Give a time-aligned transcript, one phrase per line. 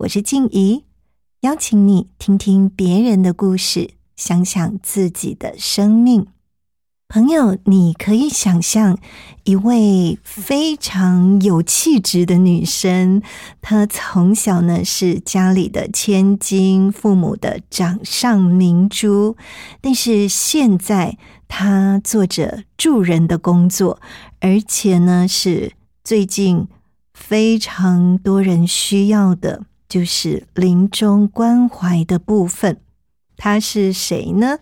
[0.00, 0.84] 我是静怡，
[1.40, 6.26] 邀请你听听别人的故事，想想自己的生命。
[7.08, 8.98] 朋友，你可以想象
[9.44, 13.22] 一位非常有气质的女生，
[13.62, 19.38] 她从小呢是家里的千金，父母的掌上明珠，
[19.80, 21.16] 但是现在
[21.48, 23.98] 她做着助人的工作，
[24.40, 25.72] 而且呢是
[26.04, 26.68] 最近
[27.14, 32.78] 非常多人需要的，就是临终关怀的部分。
[33.36, 34.58] 他是谁呢？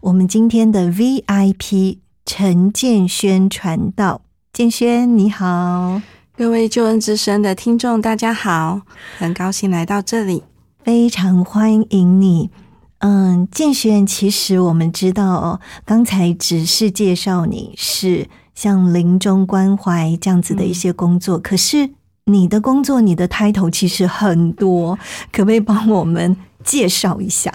[0.00, 6.02] 我们今天的 VIP 陈建轩传道，建轩你好，
[6.36, 8.82] 各位救恩之声的听众，大家好，
[9.18, 10.42] 很高兴来到这里，
[10.84, 12.50] 非常欢迎你。
[12.98, 21.90] 嗯，建轩，其实我们知道哦，刚才只是介绍你是像临终关怀这样子的一些工作，可是
[22.32, 24.98] 你的工作，你的 title 其实很多，
[25.30, 27.52] 可不可以帮我们介绍一下？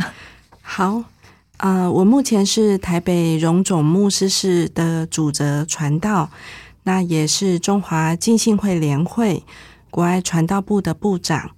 [0.62, 1.04] 好。
[1.60, 6.30] 呃，我目前是台北荣总牧师室的主责传道，
[6.84, 9.44] 那也是中华浸信会联会
[9.90, 11.50] 国外传道部的部长，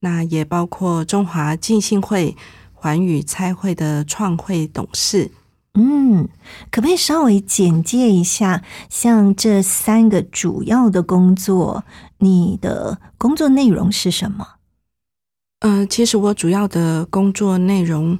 [0.00, 2.36] 那也包括中华浸信会
[2.74, 5.30] 环宇差会的创会董事。
[5.78, 6.28] 嗯，
[6.70, 11.84] 可不可以稍微简介一下，像这三个主要的工作，
[12.18, 14.46] 你的工作内容是什么？
[15.60, 18.18] 呃，其实我主要的工作内容。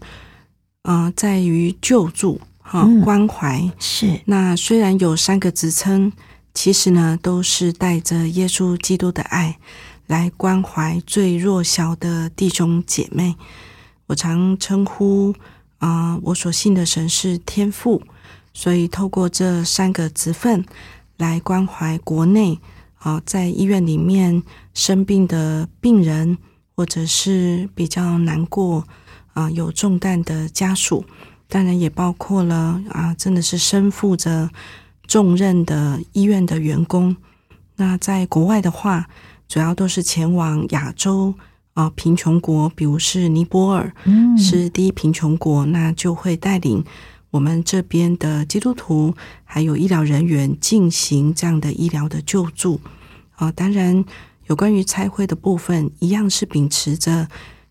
[0.82, 4.20] 啊，在于救助哈关怀是。
[4.24, 6.10] 那虽然有三个职称，
[6.54, 9.58] 其实呢都是带着耶稣基督的爱
[10.06, 13.36] 来关怀最弱小的弟兄姐妹。
[14.06, 15.34] 我常称呼
[15.78, 18.03] 啊，我所信的神是天父，
[18.53, 20.65] 所以透过这三个职分
[21.16, 22.59] 来关怀国内
[22.99, 24.43] 啊，在医院里面
[24.75, 26.39] 生病的病人，
[26.77, 28.87] 或者是比较难过。
[29.34, 31.05] 啊，有重担的家属，
[31.47, 34.50] 当然也包括了啊，真的是身负着
[35.06, 37.16] 重任的医院的员工。
[37.77, 39.09] 那在国外的话，
[39.47, 41.33] 主要都是前往亚洲
[41.78, 43.94] 啊贫穷国，比如是尼泊尔，
[44.37, 46.84] 是第一贫穷国，那就会带领
[47.31, 52.81] 我们这边的基督徒还有医疗人员进行这样的医疗的救助。
[53.37, 54.05] 啊，当然
[54.49, 57.28] 有关于拆会的部分，一样是秉持着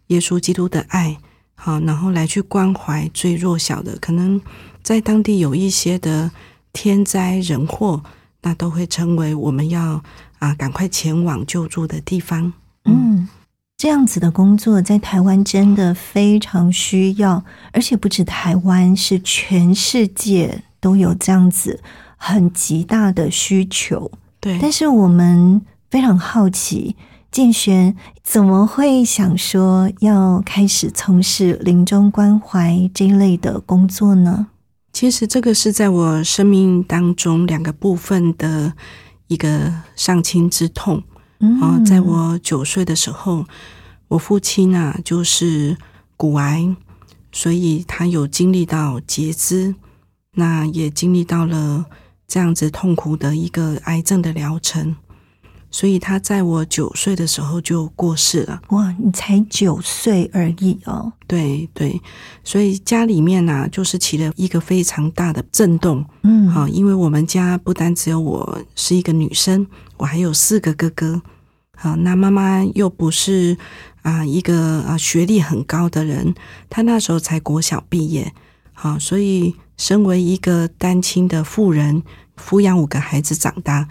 [0.08, 1.18] 耶稣基督的爱。
[1.56, 4.40] 好，然后来去关怀最弱小的，可能
[4.82, 6.32] 在当地有一些的
[6.72, 8.02] 天灾人祸，
[8.44, 10.02] 那都会成为我们要
[10.40, 12.54] 啊赶快前往救助的地方。
[12.86, 13.28] 嗯，
[13.78, 21.80] 这样子的工作在台湾真的非常需要，而且不止台湾，是全世界都有这样子
[22.18, 24.12] 很极大的需求。
[24.40, 25.62] 对，但是我们
[25.92, 26.96] 非常好奇。
[27.30, 34.48] 建轩怎么会想说要开始从事临终关怀这一类的工作呢？
[34.92, 38.74] 其实这个是在我生命当中两个部分的
[39.28, 41.04] 一个上亲之痛
[41.40, 41.80] 啊。
[41.86, 43.46] 在我九岁的时候，
[44.10, 45.78] 我父亲啊就是
[46.16, 46.76] 骨癌，
[47.32, 49.76] 所以他有经历到截肢，
[50.34, 51.86] 那也经历到了
[52.28, 54.96] 这样子痛苦的一个癌症的疗程。
[55.70, 58.62] 所以他在我九岁的时候就过世了。
[58.70, 61.12] 哇，你才九岁而已哦。
[61.28, 62.02] 对对，
[62.44, 66.06] 所以家里面呢，就是起了一个非常大的震动。
[66.24, 69.68] 嗯，好，因为我们家不单只有我是一个女生，
[69.98, 71.22] 我还有四个哥哥。
[71.76, 73.56] 好，那妈妈又不是
[74.02, 76.34] 啊一个啊学历很高的人，
[76.70, 78.34] 她那时候才国小毕业。
[78.74, 82.02] 好，所以身为一个单亲的妇人，
[82.36, 83.90] 抚养五个孩子长大。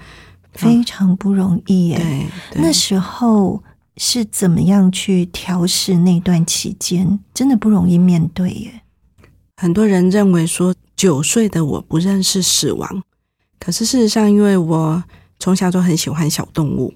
[0.57, 2.27] 非常不容易耶。
[2.55, 3.63] 那时候
[3.97, 7.19] 是怎么样去调试那段期间？
[7.33, 8.83] 真的不容易面对耶。
[9.57, 13.03] 很多人认为说九岁的我不认识死亡，
[13.59, 15.03] 可是事实上，因为我
[15.39, 16.95] 从小就很喜欢小动物，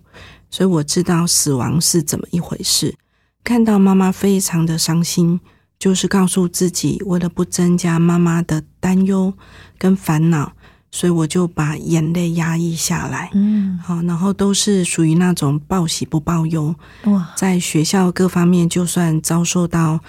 [0.51, 2.95] 所以我知道死亡是怎么一回事。
[3.43, 5.41] 看到妈妈非常的伤心，
[5.79, 9.33] 就是告诉自己，为了不增加妈妈的担忧
[9.79, 10.53] 跟烦恼，
[10.91, 13.31] 所以我就把眼泪压抑下来。
[13.35, 20.01] 嗯，好，然后都是属于那种报喜不报忧，哇，在学校各方面，就算遭受到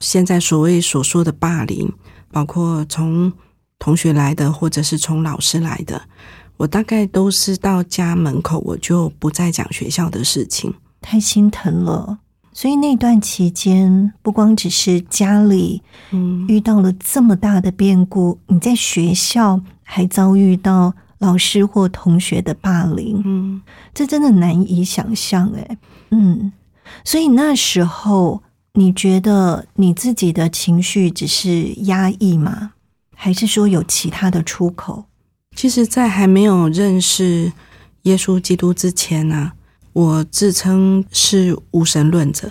[0.00, 1.92] 现在所谓所说的霸凌，
[2.30, 3.32] 包括从
[3.78, 6.00] 同学来的，或者是从老师来的，
[6.56, 10.72] 我大概都是到家门口，我就不再讲学校的事情。
[11.00, 12.18] 太心疼了。
[12.52, 23.62] 所以那段期间，不光只是家里嗯，遇到了这么大的变故，你在学校还遭遇到老师或同学的霸凌，嗯，
[23.94, 25.78] 这真的难以想象哎。
[26.10, 26.52] 嗯，
[27.04, 28.42] 所以那时候
[28.74, 32.72] 你觉得你自己的情绪只是压抑吗？
[33.14, 35.04] 还是说有其他的出口？
[35.54, 37.52] 其实，在还没有认识
[38.02, 39.52] 耶稣基督之前呢、
[39.92, 42.50] 我自称是无神论者，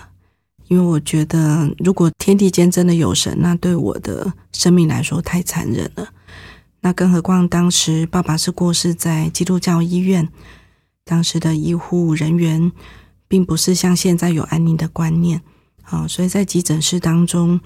[0.67, 6.09] 因为我觉得如果天地间真的有神，那对我的生命来说太残忍了。
[6.81, 10.29] 那更何况当时爸爸是过世在基督教医院，
[11.03, 12.71] 当时的医护人员
[13.27, 15.41] 并不是像现在有安宁的观念，
[15.81, 17.59] 好，所以在急诊室当中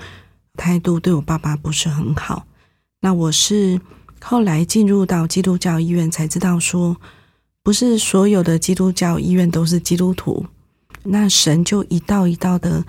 [0.55, 2.45] 态度对我爸爸不是很好。
[3.01, 3.79] 那我是
[4.21, 6.97] 后来进入到基督教医院才知道说，
[7.65, 10.45] 不是所有的基督教医院都是基督徒，
[11.01, 12.85] 那神就一道一道的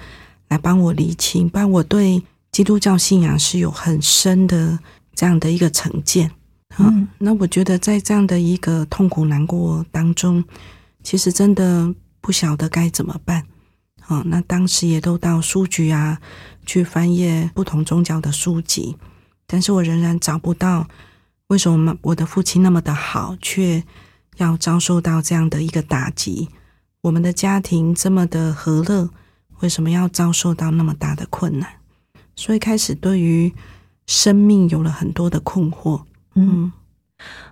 [0.49, 4.78] 来帮我理清，帮我对基督教信仰是有很深的
[5.14, 6.28] 这样的一个成见。
[6.76, 10.44] 啊嗯，那我觉得在这样的一个痛苦难过当中，
[11.02, 13.46] 其实真的不晓得该怎么办。
[14.02, 16.20] 好、那当时也都到书局啊
[16.67, 18.94] 去翻阅不同宗教的书籍，
[19.46, 20.87] 但是我仍然找不到
[21.46, 23.82] 为什么我的父亲那么的好，却
[24.36, 26.48] 要遭受到这样的一个打击。
[27.02, 29.10] 我们的家庭这么的和乐，
[29.60, 31.68] 为什么要遭受到那么大的困难？
[32.34, 33.54] 所以开始对于
[34.06, 36.02] 生命有了很多的困惑。
[36.34, 36.72] 嗯，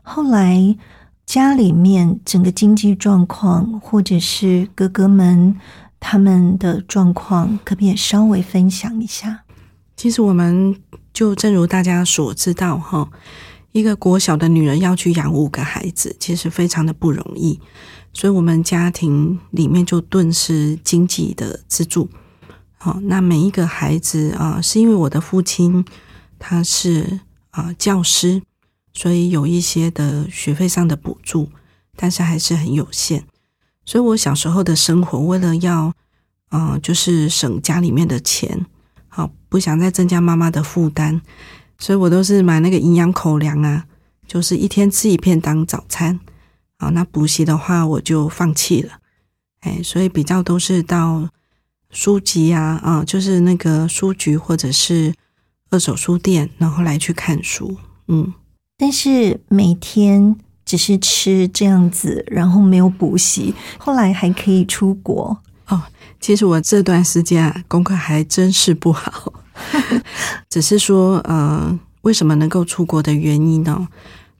[0.03, 0.77] 后来
[1.25, 5.59] 家里面整个经济状况，或者是哥哥们
[5.99, 9.45] 他们的状况，可不可以稍微分享一下？
[9.97, 10.77] 其实我们
[11.13, 13.09] 就正如大家所知道哈，
[13.75, 17.61] 一个国小的女人要去养五个孩子，其实非常的不容易。
[18.13, 22.09] 所以，我们家庭里面就顿时经济的支柱。
[22.79, 25.85] 好，那每一个孩子啊、是因为我的父亲
[26.39, 27.19] 他是
[27.51, 28.41] 啊、教师，
[28.93, 31.49] 所以有一些的学费上的补助，
[31.97, 33.25] 但是还是很有限。
[33.85, 35.93] 所以我小时候的生活，为了要
[36.51, 38.65] 啊、就是省家里面的钱，
[39.09, 41.21] 好不想再增加妈妈的负担，
[41.79, 43.85] 所以我都是买那个营养口粮啊，
[44.27, 46.19] 就是一天吃一片当早餐。
[46.79, 48.95] 好，那补习的话我就放弃了，
[49.61, 51.29] 哎，所以比较都是到
[51.91, 55.15] 书籍啊啊，就是那个书局或者是
[55.71, 57.77] 二手书店，然后来去看书。
[58.09, 58.33] 嗯，
[58.77, 65.39] 但是每天只是吃这样子，然后没有补习，后来还可以出国
[65.69, 65.83] 哦。
[66.19, 69.33] 其实我这段时间啊，功课还真是不好，
[70.49, 73.89] 只是说呃，为什么能够出国的原因呢？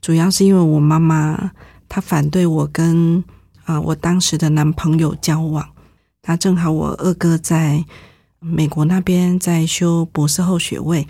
[0.01, 1.51] 主要是因为我妈妈
[1.87, 3.23] 她反对我跟
[3.67, 5.67] 啊、我当时的男朋友交往，
[6.21, 7.83] 他正好我二哥在
[8.39, 11.07] 美国那边在修博士后学位，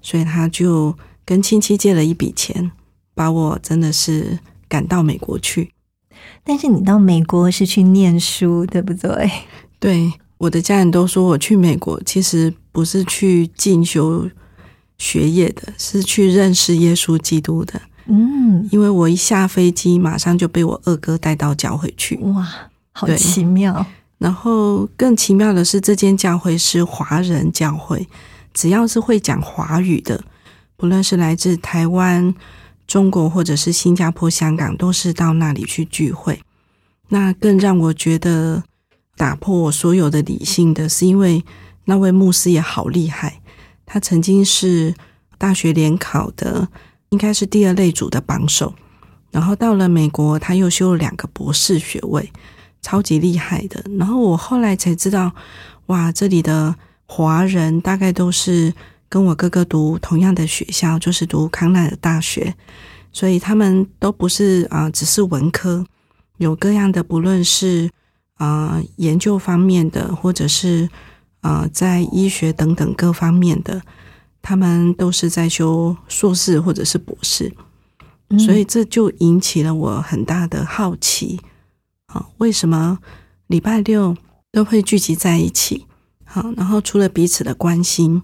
[0.00, 2.70] 所以他就跟亲戚借了一笔钱，
[3.14, 5.72] 把我真的是赶到美国去。
[6.42, 9.30] 但是你到美国是去念书，对不对？
[9.78, 14.28] 对，我的家人都说我去美国其实不是去进修
[14.98, 17.80] 学业的，是去认识耶稣基督的。
[18.06, 22.16] 嗯，因为我一下飞机，马上就被我二哥带到教会去。
[22.16, 22.46] 哇，
[22.92, 23.86] 好奇妙。
[24.18, 28.06] 然后更奇妙的是，这间教会是华人教会，
[28.52, 30.22] 只要是会讲华语的，
[30.76, 32.34] 不论是来自台湾、
[32.86, 36.40] 中国或者是新加坡、香港，都是到那里去聚会。
[37.08, 38.62] 那更让我觉得
[39.16, 41.42] 打破我所有的理性的是，因为
[41.90, 43.42] 那位牧师也好厉害，
[43.84, 44.94] 他曾经是
[45.36, 46.68] 大学联考的，
[47.08, 48.72] 应该是第二类组的榜首。
[49.32, 52.30] 然后到了美国，他又修了两个博士学位，
[52.80, 53.84] 超级厉害的。
[53.98, 55.32] 然后我后来才知道，
[55.86, 58.72] 哇，这里的华人大概都是
[59.08, 62.54] 跟我哥哥读同样的学校，就是读康奈尔大学，
[63.10, 65.84] 所以他们都不是啊、只是文科，
[66.36, 67.90] 有各样的，不论是
[68.34, 70.88] 啊研究方面的，或者是
[71.40, 73.82] 啊在医学等等各方面的，
[74.40, 77.52] 他们都是在修硕士或者是博士，
[78.38, 81.40] 所以这就引起了我很大的好奇。
[82.06, 82.98] 啊，为什么
[83.46, 84.16] 礼拜六
[84.50, 85.86] 都会聚集在一起？
[86.24, 88.22] 好，然后除了彼此的关心，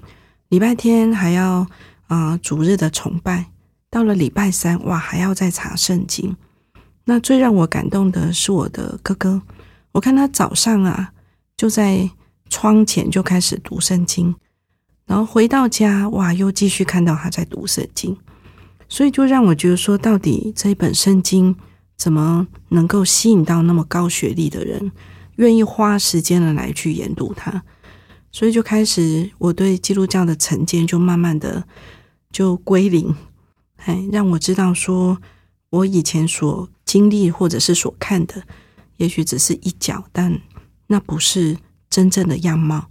[0.49, 1.67] 礼拜天还要
[2.09, 3.47] 啊主日的崇拜，
[3.91, 6.37] 到了礼拜三哇还要再查圣经。
[7.05, 9.43] 那最让我感动的是我的哥哥，
[9.93, 11.13] 我看他早上啊
[11.57, 12.11] 就在
[12.49, 14.35] 窗前就开始读圣经，
[15.07, 18.17] 然后回到家哇又继续看到他在读圣经，
[18.89, 21.55] 所以就让我觉得说，到底这一本圣经
[21.97, 24.93] 怎么能够吸引到那么高学历的人，
[25.37, 27.63] 愿意花时间的来去研读它？
[28.33, 31.67] 所以就开始，我对基督教的成见就慢慢的
[32.31, 33.15] 就归零，
[33.77, 35.19] 哎，让我知道说，
[35.71, 38.43] 我以前所经历或者是所看的，
[38.99, 40.39] 也许只是一角，但
[40.89, 41.57] 那不是
[41.97, 42.91] 真正的样貌。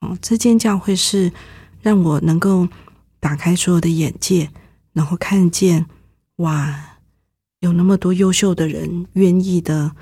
[0.00, 1.32] 哦，这间教会是
[1.80, 2.68] 让我能够
[3.18, 4.50] 打开所有的眼界，
[4.92, 5.86] 然后看见
[6.36, 6.98] 哇，
[7.60, 9.92] 有那么多优秀的人愿意的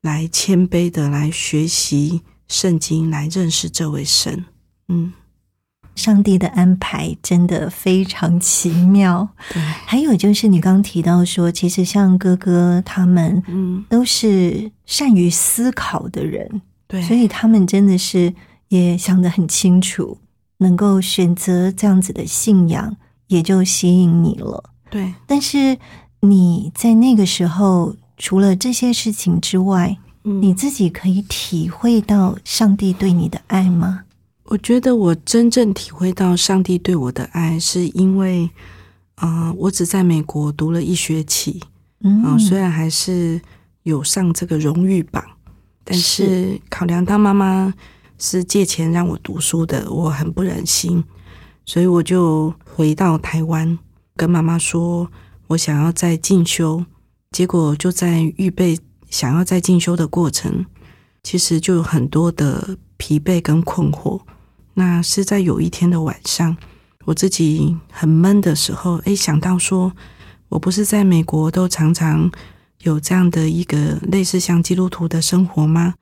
[0.00, 2.22] 来谦卑的来学习。
[2.46, 4.46] 圣经来认识这位神，
[4.88, 5.12] 嗯，
[5.94, 9.28] 上帝的安排真的非常奇妙。
[9.52, 18.34] 对，还有就是你刚刚提到说，其实像哥哥他们，嗯，都是善于思考的人，对，所以他们真的是
[18.68, 20.18] 也想得很清楚，
[20.56, 22.96] 能够选择这样子的信仰，
[23.28, 24.64] 也就吸引你了。
[24.90, 25.78] 对，但是
[26.20, 34.04] 你在那个时候，除了这些事情之外，你自己可以体会到上帝对你的爱吗？
[34.44, 38.48] 我觉得我真正体会到上帝对我的爱，是因为，
[39.16, 41.62] 啊，我只在美国读了一学期，
[42.00, 43.40] 嗯，虽然还是
[43.82, 45.22] 有上这个荣誉榜，
[45.90, 47.72] 但是考量到妈妈
[48.18, 51.02] 是借钱让我读书的，我很不忍心，
[51.64, 53.78] 所以我就回到台湾，
[54.14, 55.10] 跟妈妈说
[55.46, 56.84] 我想要再进修，
[57.30, 58.78] 结果就在预备。
[59.10, 60.66] 想要再进修的过程，
[61.22, 64.20] 其实就有很多的疲惫跟困惑。
[64.74, 66.54] 那是在有一天的晚上，
[67.06, 69.90] 我自己很闷的时候，诶，想到说，
[70.50, 72.30] 我不是在美国都常常
[72.82, 75.94] 有这样的一个类似像基督徒的生活吗？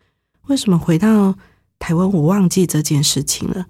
[0.48, 1.34] 为什么回到
[1.78, 3.66] 台湾我忘记这件事情了？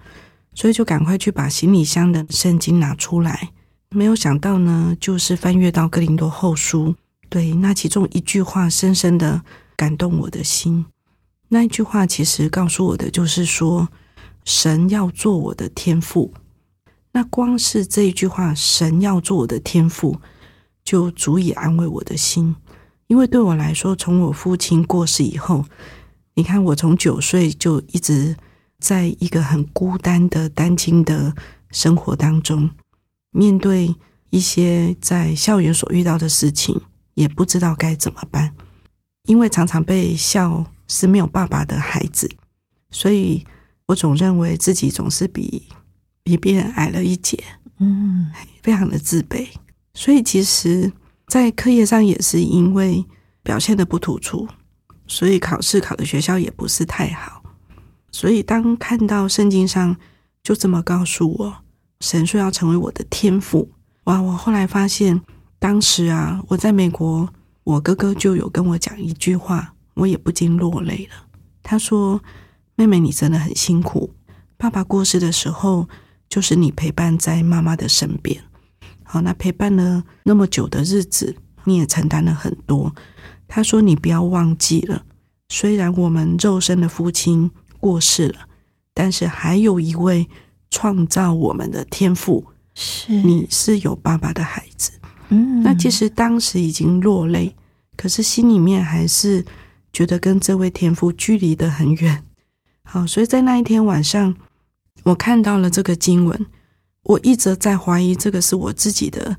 [0.55, 3.51] 所以就赶快去把行李箱的圣经拿出来。
[3.91, 6.95] 没有想到呢，就是翻阅到哥林多后书。
[7.29, 9.43] 对，那其中一句话深深的
[9.77, 10.87] 感动我的心。
[11.49, 13.89] 那一句话其实告诉我的就是说，
[14.45, 16.33] 神要做我的天赋。
[17.13, 20.21] 那光是这一句话，神要做我的天赋，
[20.85, 22.55] 就足以安慰我的心。
[23.09, 25.65] 因为对我来说，从我父亲过世以后，
[26.35, 28.37] 你看我从九岁就一直
[28.79, 31.35] 在一个很孤单的单亲的
[31.71, 32.71] 生活当中，
[33.31, 33.95] 面对
[34.31, 36.81] 一些在校园所遇到的事情。
[37.17, 38.53] 也不知道该怎么办，
[39.23, 42.31] 因为常常被笑是没有爸爸的孩子，
[42.91, 43.43] 所以
[43.87, 45.67] 我总认为自己总是比
[46.23, 47.43] 比别人矮了一截，
[47.79, 48.31] 嗯，
[48.63, 49.49] 非常的自卑。
[49.95, 50.93] 所以其实，
[51.27, 53.05] 在课业上也是因为
[53.43, 54.49] 表现的不突出，
[55.07, 57.43] 所以考试考的学校也不是太好。
[58.11, 59.97] 所以当看到圣经上
[60.43, 61.57] 就这么告诉我，
[62.01, 63.71] 神说要成为我的天赋，
[64.05, 64.21] 哇！
[64.21, 65.23] 我后来发现。
[65.59, 67.27] 当时啊，我在美国，
[67.65, 71.27] 我哥哥就有跟我讲一句话，我也不禁落泪了。
[71.63, 72.23] 他说
[72.77, 74.13] ：“妹妹，你真的很辛苦。
[74.59, 75.89] 爸爸过世的时候，
[76.29, 78.45] 就是你陪伴在妈妈的身边。
[79.17, 82.95] 好，那陪伴了那么久的日子，你也承担了很多。”
[83.49, 85.03] 他说：“你不要忘记了，
[85.49, 88.41] 虽然我们肉身的父亲过世了，
[88.93, 90.29] 但是还有一位
[90.71, 92.45] 创造我们的天赋，
[92.75, 94.93] 是你是有爸爸的孩子。”
[95.31, 97.57] 嗯，那其实当时已经落泪，
[97.97, 99.43] 可是心里面还是
[99.95, 102.23] 觉得跟这位天父距离的很远。
[102.85, 104.37] 好，所以在那一天晚上，
[105.05, 106.47] 我看到了这个经文，
[107.07, 109.37] 我一直在怀疑这个是我自己的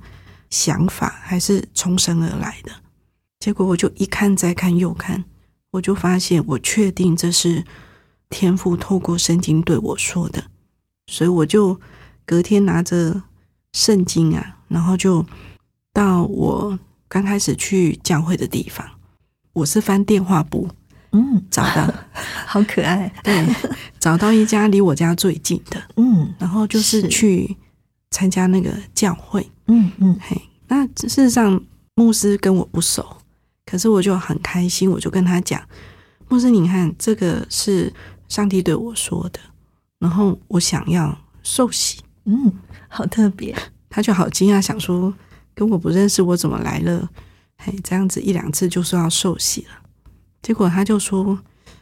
[0.49, 2.71] 想法，还是从神而来的。
[3.39, 5.23] 结果我就一看再看又看，
[5.71, 7.63] 我就发现我确定这是
[8.29, 10.43] 天父透过圣经对我说的，
[11.07, 11.79] 所以我就
[12.25, 13.23] 隔天拿着
[13.73, 15.25] 圣经啊，然后就。
[15.93, 18.87] 到我刚开始去教会的地方，
[19.51, 20.69] 我是翻电话簿，
[21.17, 21.91] 嗯，找到，
[22.45, 23.43] 好可爱，对，
[23.99, 27.57] 找到一家离我家最近的，嗯，然后就是去
[28.11, 31.59] 参加那个教会，嗯嗯，嘿，那事实上
[31.95, 33.03] 牧师跟我不熟，
[33.65, 35.59] 可是我就很开心，我就跟他讲，
[36.27, 37.91] 牧师，你看这个是
[38.27, 39.39] 上帝对我说的，
[39.97, 42.01] 然后我想要受洗。
[42.25, 42.53] 嗯，
[42.87, 43.55] 好特别。
[43.89, 45.11] 他就好惊讶，想说
[45.55, 47.09] 跟我不认识，我怎么来了？
[47.57, 49.69] 嘿，这样子一两次就说要受洗了。
[50.47, 51.37] 结果他就说，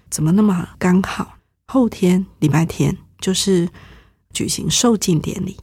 [0.10, 1.36] 怎么那么刚好？
[1.68, 3.70] 后天礼拜天就是
[4.34, 5.56] 举行受敬典礼，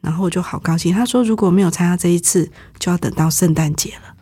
[0.00, 0.94] 然后我就好高兴。
[0.94, 4.14] 他说如果没有参加这一次，就要等到圣诞节了，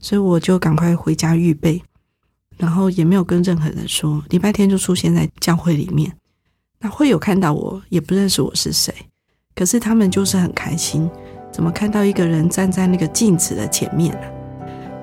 [0.00, 1.80] 所以我就赶快回家预备，
[2.56, 4.20] 然后也没有跟任何人说。
[4.30, 6.12] 礼拜天就出现在教会里面，
[6.80, 8.92] 那会有看到我，也不认识我是谁，
[9.54, 11.08] 可是他们就是很开心，
[11.52, 14.39] 怎么看到一个人站在那个镜子的前面呢？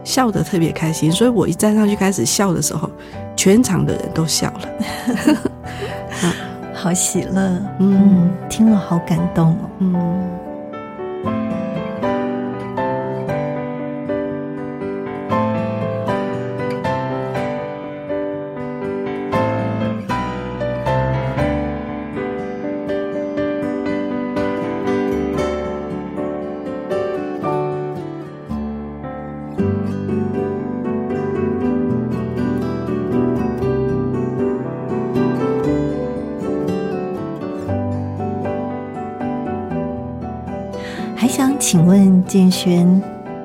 [0.08, 2.90] 笑得特别开心，所以我一站上去开始笑的时候，
[3.36, 4.70] 全场的人都笑了，
[6.74, 10.47] 好喜乐，嗯，听了好感动哦，嗯。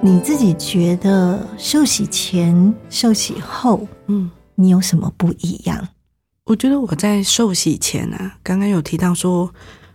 [0.05, 5.89] 你自己觉得受洗前、受洗后，嗯，你有什么不一样？
[6.47, 9.49] 我觉得我在受洗前啊，刚刚有提到说，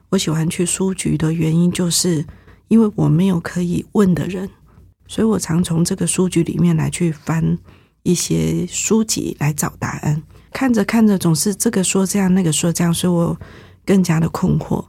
[0.07, 2.25] 我喜欢去书局的原因，就是
[2.69, 4.49] 因为我没有可以问的人，
[5.09, 7.57] 所以我常从这个书局里面来去翻
[8.03, 10.23] 一些书籍来找答案。
[10.53, 13.37] 看着看着，总是这个说这样，那个说这样，所以我
[13.85, 14.85] 更加的困惑。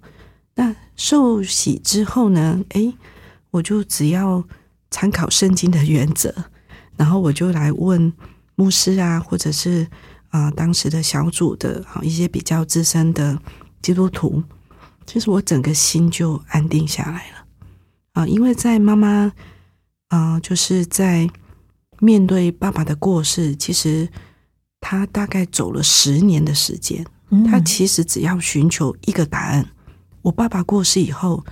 [0.54, 2.62] 那受洗之后呢？
[2.68, 2.94] 诶，
[3.50, 4.42] 我就只要
[4.90, 6.34] 参考圣经的原则，
[6.96, 8.12] 然后我就来问
[8.54, 9.86] 牧师啊，或者是
[10.28, 13.38] 啊当时的小组的啊一些比较资深的
[13.80, 14.42] 基督徒，
[15.06, 17.44] 其实我整个心就安定下来了
[18.12, 19.32] 啊，因为在妈妈
[20.08, 21.28] 啊，就是在
[22.00, 24.08] 面对爸爸的过世，其实
[24.80, 27.06] 他大概走了十年的时间，
[27.46, 29.68] 他其实只要寻求一个答案。
[30.22, 31.44] 我爸爸过世以后，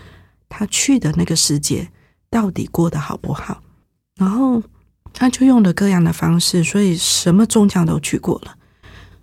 [0.48, 1.90] 他去的那个世界
[2.30, 3.62] 到底过得好不好？
[4.16, 4.62] 然后
[5.12, 8.56] 他就用了各样的方式，所以什么宗教都去过了，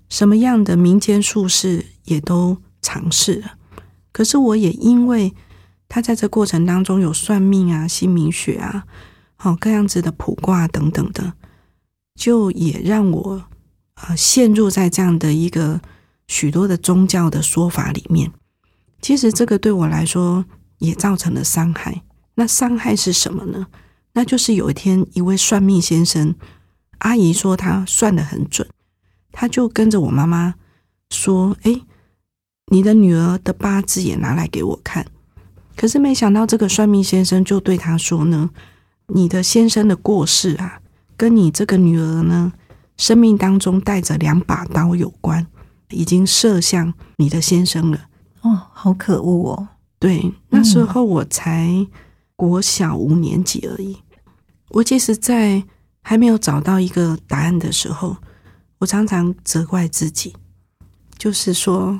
[0.09, 3.53] 什么样的民间术士也都尝试了。
[4.11, 5.33] 可是我也因为
[5.89, 8.85] 他在这过程当中有算命啊、姓名学啊、
[9.35, 11.33] 好各样子的卜卦等等的，
[12.15, 13.43] 就也让我
[13.95, 15.81] 啊陷入在这样的一个
[16.27, 18.31] 许多的宗教的说法里面。
[19.01, 20.45] 其实这个对我来说
[20.83, 22.03] 也造成了伤害。
[22.35, 23.67] 那伤害是什么呢？
[24.13, 26.35] 那就是有一天，一位算命先生
[26.99, 28.67] 阿姨说他算的很准，
[29.31, 30.55] 他就跟着我妈妈
[31.09, 31.81] 说：“哎，
[32.71, 35.05] 你的女儿的八字也拿来给我看。”
[35.75, 38.51] 可是没想到，这个算命先生就对他说呢
[39.07, 40.81] ：“你的先生的过世啊，
[41.17, 42.53] 跟你这个女儿呢，
[42.97, 45.47] 生命当中带着两把刀有关，
[45.89, 48.05] 已经射向你的先生了。”
[48.41, 49.67] 哦，好可恶哦！
[50.03, 51.87] 对，那时候我才
[52.35, 53.97] 国小五年级而已。
[54.71, 55.63] 我其实，在
[56.01, 58.17] 还没有找到一个答案的时候，
[58.79, 60.35] 我常常责怪自己，
[61.17, 61.97] 就是说，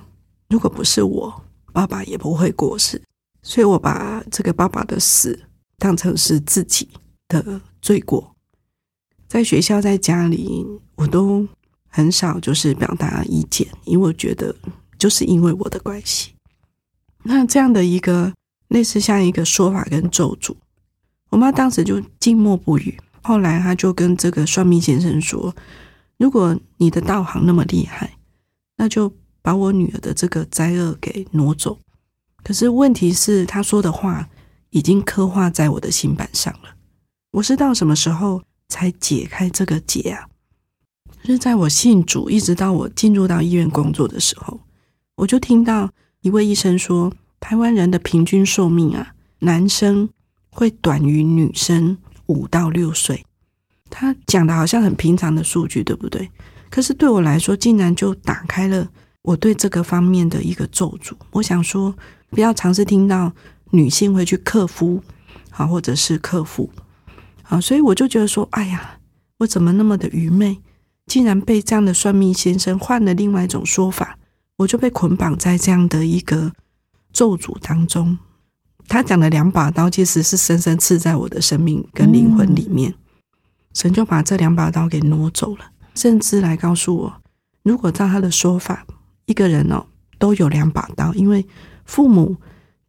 [0.49, 3.01] 如果不是我，爸爸也不会过世。
[3.41, 5.41] 所以我把这个爸爸的死
[5.77, 6.89] 当成是自己
[7.29, 8.35] 的罪过。
[9.29, 11.47] 在学校，在家里，我都
[11.87, 14.53] 很少就是表达意见，因为我觉得
[14.99, 16.32] 就是因为我的关系。
[17.23, 18.33] 那这样的一个
[18.67, 20.55] 类似像一个说法跟咒诅，
[21.29, 22.97] 我妈当时就静默不语。
[23.21, 25.55] 后来她就跟这个算命先生说
[26.19, 28.17] ：“如果你的道行那么厉害，
[28.75, 31.79] 那就把我女儿的这个灾厄给挪走。”
[32.43, 34.27] 可是问题是，他说的话
[34.71, 36.75] 已经刻画在我的心板上了。
[37.31, 40.27] 我是到什么时候才解开这个结啊？
[41.23, 44.59] 是在我信主，一直到我进入到医院工作的时候，
[45.15, 45.89] 我就听到。
[46.23, 50.09] 一位医生说，台湾人的平均寿命啊，男生
[50.49, 53.25] 会短于女生五到六岁。
[53.89, 56.31] 他讲的好像很平常的数据，对不对？
[56.69, 58.89] 可是对我来说，竟然就打开了
[59.21, 61.11] 我对这个方面的一个咒诅。
[61.31, 61.93] 我想说，
[62.29, 63.33] 不要尝试听到
[63.71, 65.03] 女性会去克夫，
[65.49, 66.69] 好，或者是克夫，
[67.41, 68.97] 好，所以我就觉得说，哎呀，
[69.39, 70.61] 我怎么那么的愚昧，
[71.05, 74.17] 竟然被这样的算命先生换了另外一种说法。
[74.57, 76.51] 我就被捆绑在这样的一个
[77.11, 78.17] 咒诅当中。
[78.87, 82.93] 他讲的两把刀，其实是深深刺在我的生命跟灵魂里面。
[83.73, 85.71] 神就把这两把刀给挪走了。
[85.95, 87.21] 甚至来告诉我，
[87.61, 88.85] 如果照他的说法，
[89.25, 89.85] 一个人哦
[90.17, 91.45] 都有两把刀，因为
[91.85, 92.35] 父母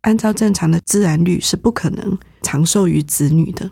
[0.01, 3.71] 按照正常的自然律是不可能长寿于子女的。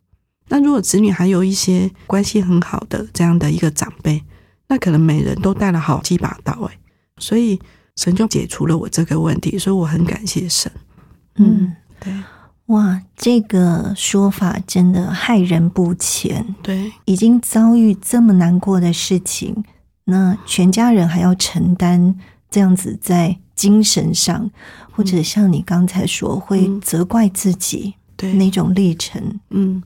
[0.49, 4.23] 那如果子女还有一些关系很好的这样的一个长辈，
[4.69, 6.79] 那可能每人都带了好几把刀哎，
[7.17, 7.59] 所以
[7.97, 10.71] 神就解除了我这个问题，所以我很感谢神。
[11.37, 12.13] 嗯，对
[12.67, 16.55] 哇，这个说法真的害人不浅。
[16.63, 19.65] 对已经遭遇这么难过的事情，
[20.05, 22.17] 那全家人还要承担
[22.51, 24.51] 这样子在精神上，
[24.91, 29.41] 或者像你刚才说会嗯责怪自己对，那种历程。
[29.51, 29.83] 嗯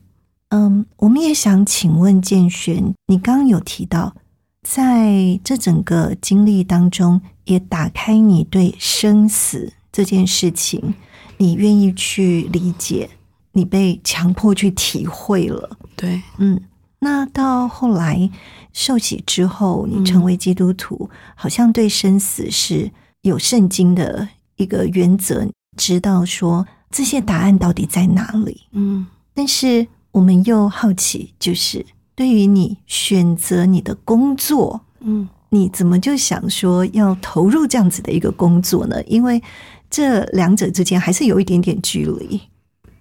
[0.50, 4.14] 嗯，我们也想请问建璇，你刚刚有提到，
[4.62, 10.94] 在这整个经历当中，也打开你对生死这件事情，
[11.38, 13.08] 你愿意去理解，
[13.52, 15.76] 你被强迫去体会了。
[15.96, 16.60] 对嗯，
[16.98, 18.30] 那到后来
[18.72, 22.90] 受洗之后，你成为基督徒，好像对生死是
[23.22, 28.62] 有圣经的一个原则，知道说这些答案到底在哪里。
[28.72, 39.02] 嗯但是我们又好奇，就是对于你选择你的工作，嗯你怎么就想说要投入这样子的一个工作呢？
[39.04, 39.42] 因为
[39.88, 42.40] 这两者之间还是有一点点距离。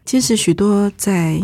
[0.05, 1.41] 其实许多在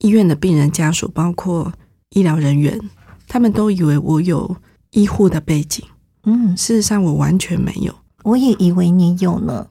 [0.00, 1.72] 医院的病人家属，包括
[2.10, 2.78] 医疗人员，
[3.26, 4.54] 他们都以为我有
[4.90, 5.82] 医护的背景，
[6.24, 7.94] 嗯，事实上我完全没有。
[8.22, 9.66] 我也以为你有呢，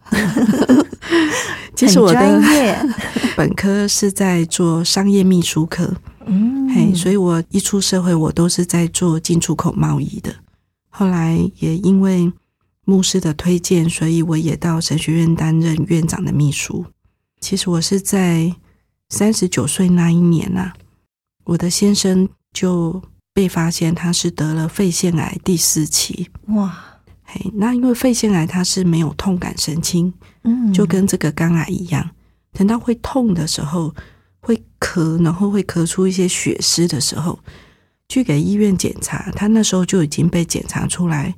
[1.75, 2.75] 其实我的业，
[3.38, 5.93] 本科是在做商业秘书科，
[6.25, 10.34] 嗯，嘿，所以我一出社会，我都是在做进出口贸易的。
[10.97, 12.31] 后来也因为
[12.86, 16.86] 牧师的推荐，所以我也到神学院担任院长的秘书。
[17.41, 18.55] 其实我是在
[19.10, 20.71] 三十九岁那一年呐、
[21.43, 23.03] 我的先生就
[23.34, 26.29] 被发现他是得了肺腺癌第四期。
[26.47, 26.73] 哇，
[27.23, 32.10] 嘿，那因为肺腺癌它是没有痛感神经，嗯，就跟这个肝癌一样，
[32.53, 33.93] 等到会痛的时候，
[34.39, 37.38] 会咳，然后会咳出一些血丝的时候，
[38.07, 41.35] 去给医院检查，他那时候就已经被检查出来，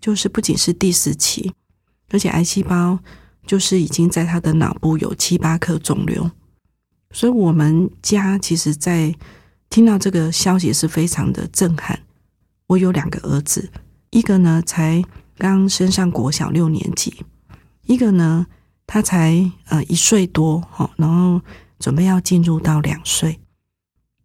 [0.00, 1.52] 就是不仅是第四期，
[2.10, 2.98] 而且癌细胞
[3.46, 6.30] 就是已经在他的脑部有七八颗肿瘤，
[7.10, 9.14] 所以我们家其实在
[9.68, 12.00] 听到这个消息是非常的震撼。
[12.68, 13.70] 我有两个儿子，
[14.10, 15.02] 一个呢才
[15.38, 17.24] 刚升上国小六年级，
[17.82, 18.46] 一个呢
[18.86, 21.40] 他才呃一岁多哈，然后
[21.78, 23.38] 准备要进入到两岁。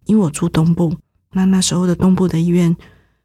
[0.05, 0.95] 因为我住东部，
[1.31, 2.75] 那那时候的东部的医院，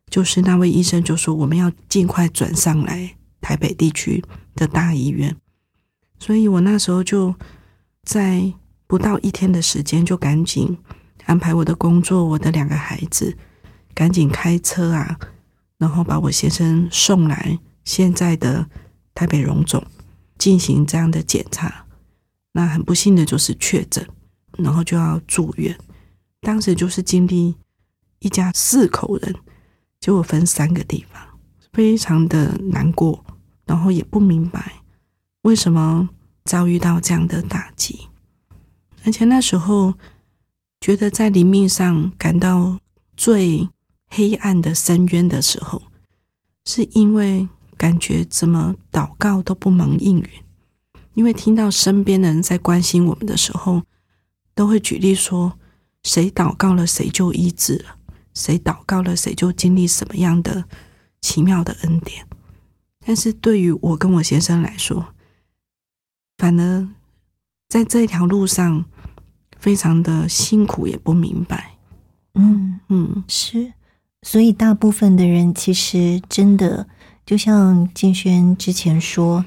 [0.08, 5.36] 就是那位医生就说我们要尽快转上来台北地区的大医院，
[6.18, 7.34] 所以我那时候就
[8.04, 8.52] 在
[8.86, 10.78] 不到一天的时间，就赶紧
[11.24, 13.36] 安排我的工作，我的两个孩子，
[13.94, 15.18] 赶紧开车啊，
[15.78, 18.68] 然后把我先生送来现在的
[19.14, 19.84] 台北荣总
[20.38, 21.84] 进行这样的检查。
[22.52, 24.06] 那很不幸的就是确诊，
[24.56, 25.76] 然后就要住院。
[26.40, 27.56] 当时就是经历
[28.20, 29.34] 一家四口人，
[30.00, 31.22] 结果分三个地方，
[31.72, 33.24] 非常的难过，
[33.66, 34.82] 然后也不明白
[35.42, 36.08] 为什么
[36.44, 38.08] 遭遇到这样的打击，
[39.04, 39.94] 而且那时候
[40.80, 42.78] 觉得在灵命上感到
[43.16, 43.68] 最
[44.08, 45.82] 黑暗的深渊的时候，
[46.64, 50.28] 是因为感觉怎么祷告都不蒙应允，
[51.14, 53.82] 因为听到身边的人在关心我们的时候，
[54.54, 55.58] 都会举例说。
[56.02, 57.95] 谁祷告了，谁就医治了；
[58.36, 60.64] 谁祷告了，谁就经历什么样的
[61.22, 62.26] 奇妙的恩典。
[63.04, 65.06] 但是对于我跟我先生来说，
[66.36, 66.86] 反而
[67.66, 68.84] 在这一条路上
[69.58, 71.78] 非常的辛苦，也不明白。
[72.34, 73.72] 嗯嗯，是，
[74.20, 76.86] 所以大部分的人其实真的
[77.24, 79.46] 就像金轩之前说，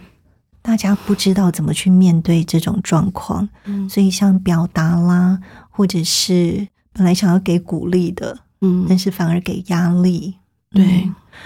[0.63, 10.35] 大家不知道怎么去面对这种状况，嗯所以像表达啦，或者是本来想要给鼓励的，嗯但是反而给压力。
[10.71, 10.85] 对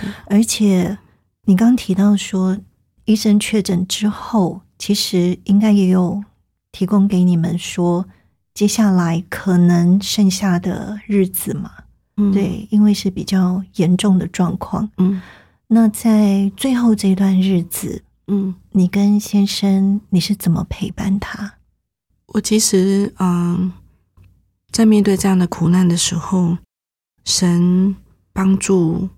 [0.01, 0.97] 嗯而且
[1.45, 2.57] 你刚提到说，
[3.05, 6.23] 医生确诊之后，其实应该也有
[6.71, 8.05] 提供给你们说，
[8.53, 11.71] 接下来可能剩下的日子嘛，
[12.17, 14.89] 嗯，对，因为是比较严重的状况。
[14.97, 15.21] 嗯
[15.67, 21.55] 那在最后这段日子，嗯，你跟先生你是怎么陪伴他？
[22.27, 23.71] 我其实嗯，
[24.71, 26.57] 在面对这样的苦难的时候，
[27.25, 27.95] 神
[28.31, 29.09] 帮助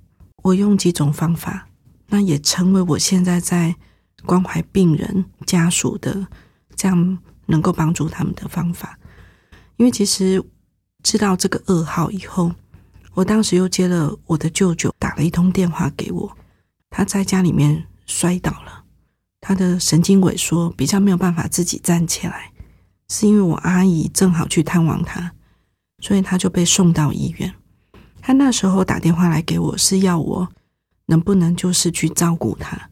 [0.44, 1.68] 我用几种方法，
[2.08, 3.76] 那也成为我现在在
[4.26, 6.28] 关怀病人家属的
[6.76, 9.00] 这样能够帮助他们的方法。
[9.78, 10.44] 因为其实
[11.04, 12.52] 知道这个噩耗以后，
[13.14, 16.38] 我当时又接了我的舅舅打了一通电话给我，
[16.90, 18.84] 他在家里面摔倒了，
[19.42, 22.52] 他的神经萎缩，比较没有办法自己站起来，
[23.10, 25.34] 是因为我阿姨正好去探望他，
[26.00, 27.54] 所以他就被送到医院。
[28.26, 30.50] 他那时候打电话来给我，是要我
[31.06, 32.90] 能不能就是去照顾他，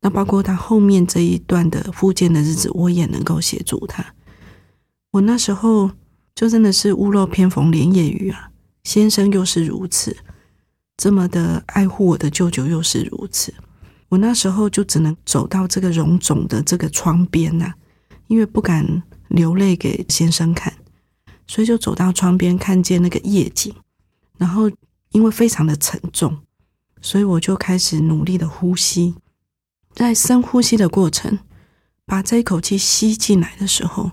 [0.00, 4.14] 那包括他后面这一段的复健的日子，我也能够协助他。
[5.10, 5.90] 我那时候
[6.34, 8.50] 就真的是屋漏偏逢连夜雨啊。
[8.82, 10.16] 先生又是如此，
[10.96, 13.52] 这么的爱护我的舅舅又是如此，
[14.08, 17.74] 我那时候就只能走到这个荣总的这个窗边呐，
[18.28, 20.72] 因为不敢流泪给先生看，
[21.46, 23.74] 所以就走到窗边看见那个夜景，
[24.40, 24.70] 然后
[25.10, 26.34] 因为非常的沉重，
[27.02, 29.14] 所以我就开始努力的呼吸，
[29.92, 31.38] 在深呼吸的过程，
[32.06, 34.12] 把这一口气吸进来的时候，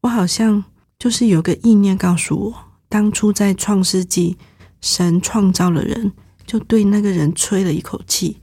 [0.00, 0.64] 我好像
[0.98, 2.54] 就是有个意念告诉我。
[2.88, 4.38] 当初在创世纪，
[4.80, 6.12] 神创造了人，
[6.46, 8.40] 就对那个人吹了一口气，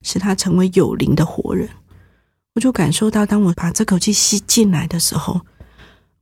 [0.00, 1.68] 使他成为有灵的活人。
[2.54, 5.42] 我就感受到，当我把这口气吸进来的时候，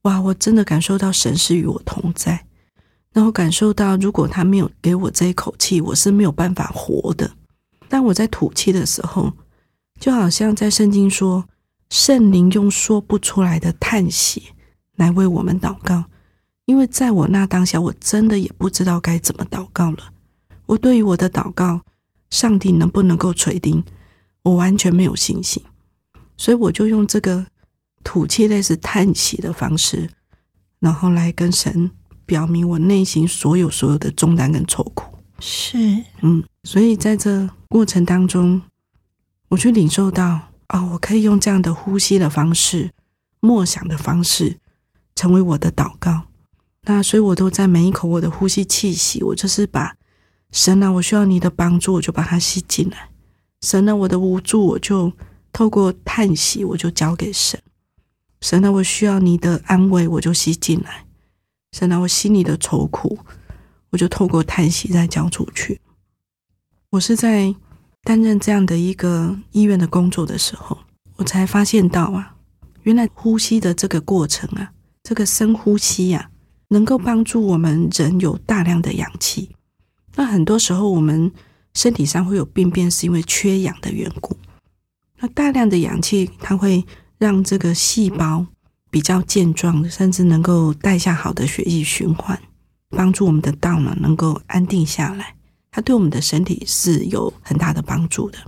[0.03, 0.20] 哇！
[0.20, 2.46] 我真的感受到神是与我同在。
[3.12, 7.31] 然后感受到，如果他没有给我这一口气，我是没有办法活的。
[7.88, 9.33] 当我在吐气的时候，
[9.99, 11.44] 就好像在圣经说，
[11.90, 14.53] 圣灵用说不出来的叹息
[14.96, 16.05] 来为我们祷告。
[16.66, 20.12] 因为在我那当下，我真的也不知道该怎么祷告了。
[20.66, 21.81] 我对于我的祷告，
[22.31, 23.83] 上帝能不能够垂听，
[24.44, 25.61] 我完全没有信心。
[26.37, 27.44] 所以我就用这个
[28.05, 30.09] 吐气类似叹息的方式，
[30.79, 31.90] 然后来跟神
[32.31, 35.19] 表明我内心所有所有的重担跟愁苦。
[35.40, 35.77] 是，
[36.21, 38.62] 嗯，所以在这过程当中，
[39.49, 40.38] 我去领受到，
[40.69, 42.93] 哦，我可以用这样的呼吸的方式、
[43.40, 44.59] 默想的方式，
[45.16, 46.23] 成为我的祷告。
[46.85, 49.97] 那所以，我都在每一口我的呼吸气息，我就是把
[50.53, 53.09] 神啊，我需要你的帮助，我就把它吸进来。
[53.62, 55.12] 神啊，我的无助，我就
[55.53, 57.61] 透过叹息，我就交给神。
[58.40, 61.05] 神啊，我需要你的安慰，我就吸进来。
[61.72, 63.18] 神啊，我心里的愁苦，
[63.90, 65.80] 我就透过叹息再交出去。
[66.90, 67.54] 我是在
[68.02, 70.78] 担任这样的一个医院的工作的时候，
[71.16, 72.35] 我才发现到啊，
[72.83, 76.30] 原来呼吸的这个过程啊，这个深呼吸呀。
[76.72, 79.50] 能够帮助我们人有大量的氧气，
[80.14, 81.33] 那很多时候我们
[81.74, 84.37] 身体上会有病变，是因为缺氧的缘故。
[85.18, 86.87] 那大量的氧气，它会
[87.18, 88.46] 让这个细胞
[88.90, 92.38] 比较健壮，甚至能够带下好的血液循环，
[92.90, 95.37] 帮助我们的大脑能够安定下来。
[95.70, 98.38] 它对我们的身体是有很大的帮助的。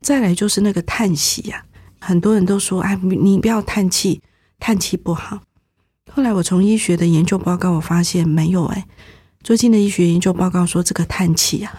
[0.00, 1.64] 再来就是那个叹息呀，
[1.98, 4.22] 很多人都说：“哎，你不要叹气，
[4.60, 5.40] 叹气不好。”
[6.12, 8.86] 后来我从医学的研究报告，我发现没有哎。
[9.42, 11.72] 最近的医学研究报告说，这个叹气啊，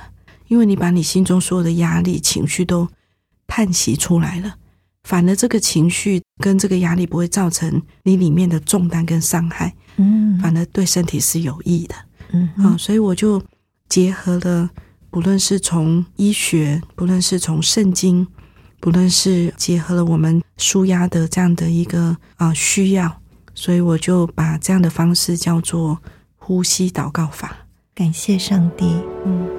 [0.49, 2.89] 因为你把你心中所有的压力、情绪都
[3.47, 4.58] 叹息出来了，
[5.05, 11.95] 反而这个情绪跟这个压力不会造成你里面的重担跟伤害，嗯，反而对身体是有益的，
[12.33, 13.41] 嗯啊，所以我就
[13.87, 14.69] 结合了，
[15.11, 18.27] 不论是从医学，不论是从圣经，
[18.79, 23.21] 不论是结合了我们舒压的这样的一个啊需要。
[23.53, 26.01] 所以我就把这样的方式叫做
[26.35, 27.55] 呼吸祷告法。
[27.93, 28.85] 感谢上帝，
[29.25, 29.54] 嗯。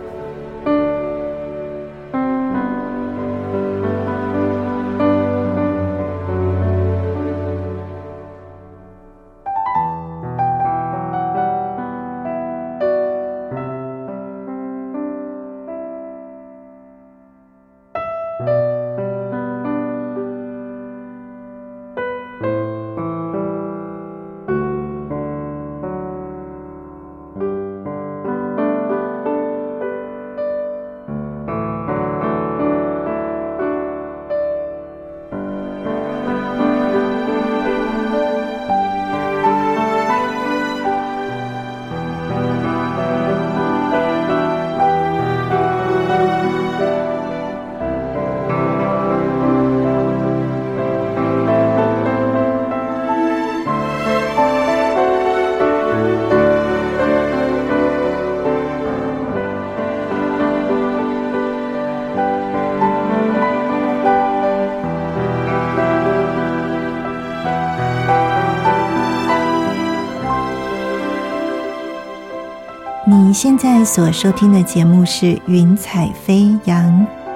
[73.79, 76.91] 在所收听的节目是《云彩飞扬》，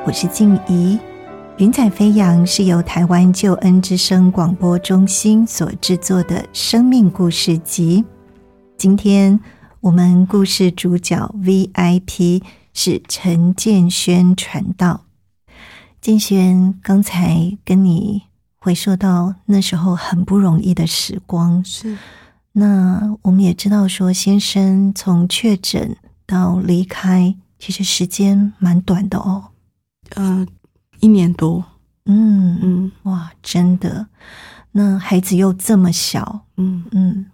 [0.07, 0.97] 我是静怡。
[1.59, 8.03] 《云彩飞扬》是由台湾救恩之声广播中心所制作的生命故事集。
[8.79, 9.39] 今天
[9.81, 15.05] 我们故事主角 VIP 是陈建轩传道。
[16.01, 18.23] 建轩刚才跟你
[18.59, 21.99] 回溯到那时候很不容易的时光，是
[22.53, 25.95] 那我们也知道说，先生从确诊
[26.31, 29.49] 到离开，其实时间蛮短的哦。
[30.11, 30.47] 呃
[31.01, 31.65] 一年多，
[32.05, 34.07] 嗯嗯哇，真的。
[34.73, 37.27] 那孩子又这么小，嗯嗯，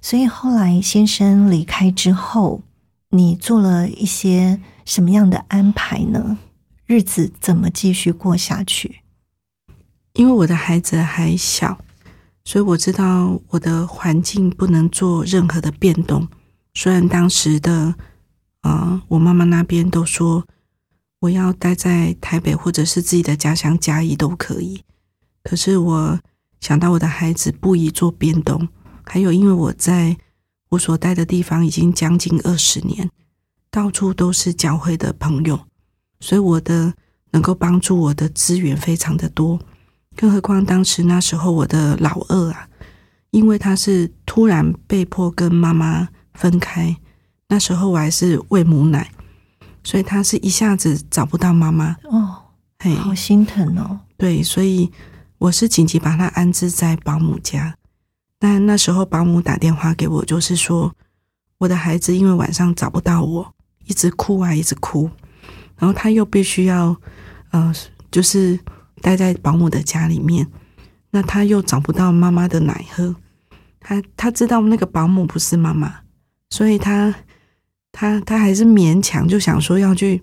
[0.00, 2.62] 所以后来先生离开之后，
[3.10, 6.38] 你做了一些什么样的安排呢？
[6.86, 9.02] 日子怎么继续过下去？
[10.14, 11.78] 因为我的孩子还小，
[12.44, 16.26] 所以我知道我的环境不能做任何的变动。
[16.72, 17.94] 虽然当时的
[18.62, 20.46] 呃，我妈妈那边都说
[21.20, 24.82] 我要待在台北或者是自己的家乡嘉义都可以，
[25.42, 26.20] 可是我
[26.60, 28.68] 想到我的孩子不宜做变动，
[29.04, 30.16] 还有因为我在
[30.70, 33.10] 我所待的地方已经将近二十年，
[33.70, 35.58] 到处都是教会的朋友，
[36.20, 36.92] 所以我的
[37.30, 39.58] 能够帮助我的资源非常的多。
[40.16, 42.68] 更何况当时那时候我的老二啊，
[43.30, 46.96] 因为他是突然被迫跟妈妈分开，
[47.48, 49.10] 那时候我还是喂母奶，
[49.82, 52.36] 所以他是一下子找不到妈妈，哦，
[52.78, 54.00] 嘿，好心疼哦。
[54.16, 54.90] 对，所以
[55.38, 57.74] 我是紧急把他安置在保姆家。
[58.38, 60.94] 但那时候保姆打电话给我，就是说
[61.56, 63.54] 我的孩子因为晚上找不到我，
[63.86, 65.10] 一直哭啊，一直哭，
[65.76, 66.94] 然后他又必须要
[67.50, 67.74] 呃，
[68.10, 68.58] 就是
[69.00, 70.46] 待在保姆的家里面，
[71.10, 73.16] 那他又找不到妈妈的奶喝，
[73.80, 76.00] 他他知道那个保姆不是妈妈，
[76.50, 77.12] 所以他
[77.98, 80.22] 他他还是勉强就想说要去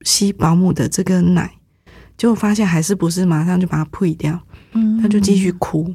[0.00, 1.48] 吸保姆的这个奶。
[2.16, 4.36] 结果发现还是不是，马上就把它退掉，
[4.72, 5.94] 嗯他就继续哭，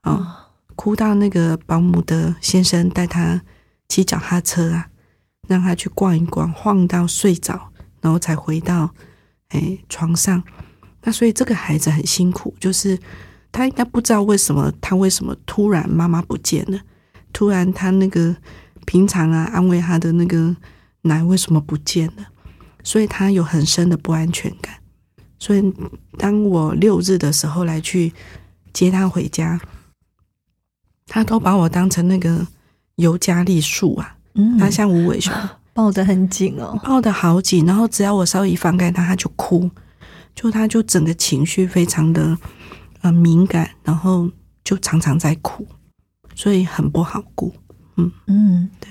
[0.00, 0.26] 啊、哦，
[0.74, 3.38] 哭到那个保姆的先生带他
[3.86, 4.88] 骑脚踏车啊，
[5.46, 8.88] 让他去逛一逛，晃到睡着，然后才回到
[9.48, 10.42] 哎床上。
[11.02, 12.98] 那所以这个孩子很辛苦，就是
[13.52, 16.80] 他应该不知道为什么他为什么突然妈妈不见了，
[17.30, 18.34] 突然他那个
[18.86, 20.56] 平常啊安慰他的那个
[21.02, 22.24] 奶为什么不见了，
[22.82, 24.74] 所以他有很深的不安全感。
[25.38, 25.74] 所以
[26.16, 28.12] 当我六日的时候来去
[28.72, 29.60] 接他回家，
[31.06, 32.46] 他都把我当成那个
[32.94, 35.32] 尤加利树啊，嗯他像无尾熊，
[35.74, 36.80] 抱得很紧哦。
[36.82, 39.70] 抱得好紧，然后只要我稍微一放开他，他就哭，
[40.34, 42.36] 就他就整个情绪非常的
[43.02, 44.30] 呃敏感，然后
[44.64, 45.66] 就常常在哭，
[46.34, 47.54] 所以很不好顾。
[47.96, 48.90] 嗯嗯，对。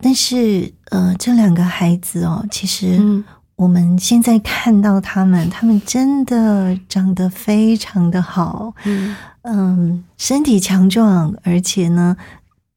[0.00, 3.24] 但是呃，这两个孩子哦，其实嗯
[3.56, 12.16] 我们现在看到他们，他们真的长得非常的好，嗯，嗯，身体强壮，而且呢，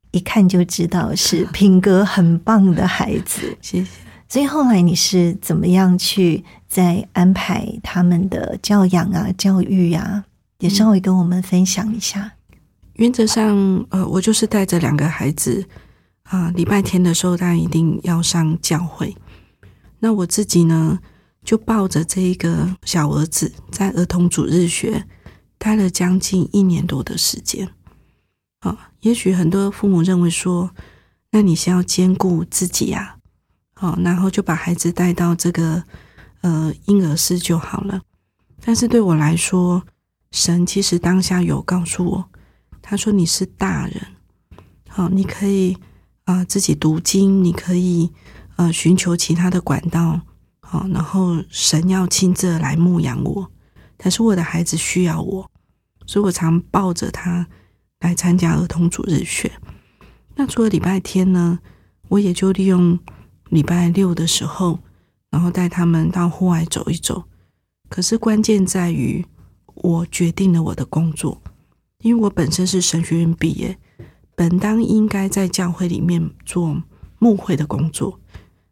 [0.09, 3.55] 一看就知道是 品格很棒的孩子。
[3.61, 3.89] 谢谢。
[4.27, 10.23] 所以后来你是怎么样去在安排他们的教养啊、教育啊？
[10.59, 12.31] 也稍微跟我们分享一下。
[13.01, 15.65] 原则上，呃，我就是带着两个孩子
[16.25, 19.17] 啊、礼拜天的时候当然一定要上教会。
[19.97, 20.99] 那我自己呢，
[21.43, 25.03] 就抱着这一个小儿子在儿童主日学
[25.57, 27.67] 待了将近一年多的时间。
[28.59, 30.69] 啊，也许很多父母认为说，
[31.31, 33.15] 那你先要兼顾自己呀、
[33.73, 35.83] 好，然后就把孩子带到这个
[36.41, 37.99] 呃婴儿室就好了。
[38.63, 39.81] 但是对我来说，
[40.29, 42.29] 神其实当下有告诉我，
[42.91, 44.05] 他说你是大人，
[44.89, 45.77] 好，你可以
[46.25, 48.11] 啊、自己读经，你可以
[48.57, 50.19] 呃寻求其他的管道，
[50.59, 53.49] 好，然后神要亲自来牧养我，
[53.95, 55.49] 但是我的孩子需要我，
[56.05, 57.47] 所以我常抱着他
[58.01, 59.49] 来参加儿童主日学。
[60.35, 61.59] 那除了礼拜天呢，
[62.09, 62.99] 我也就利用
[63.51, 64.77] 礼拜六的时候，
[65.29, 67.23] 然后带他们到户外走一走。
[67.87, 69.25] 可是关键在于，
[69.75, 71.41] 我决定了我的工作，
[72.01, 73.77] 因为我本身是神学院毕业，
[74.35, 76.81] 本当应该在教会里面做
[77.19, 78.19] 牧会的工作，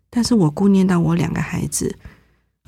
[0.09, 1.95] 但是我顾念到我两个孩子，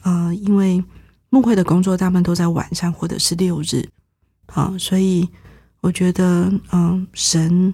[0.04, 0.84] 呃，因为
[1.30, 3.88] 牧会的工作大部分都在晚上或者是六日，
[4.48, 5.28] 好、所以
[5.82, 7.74] 我觉得，嗯、神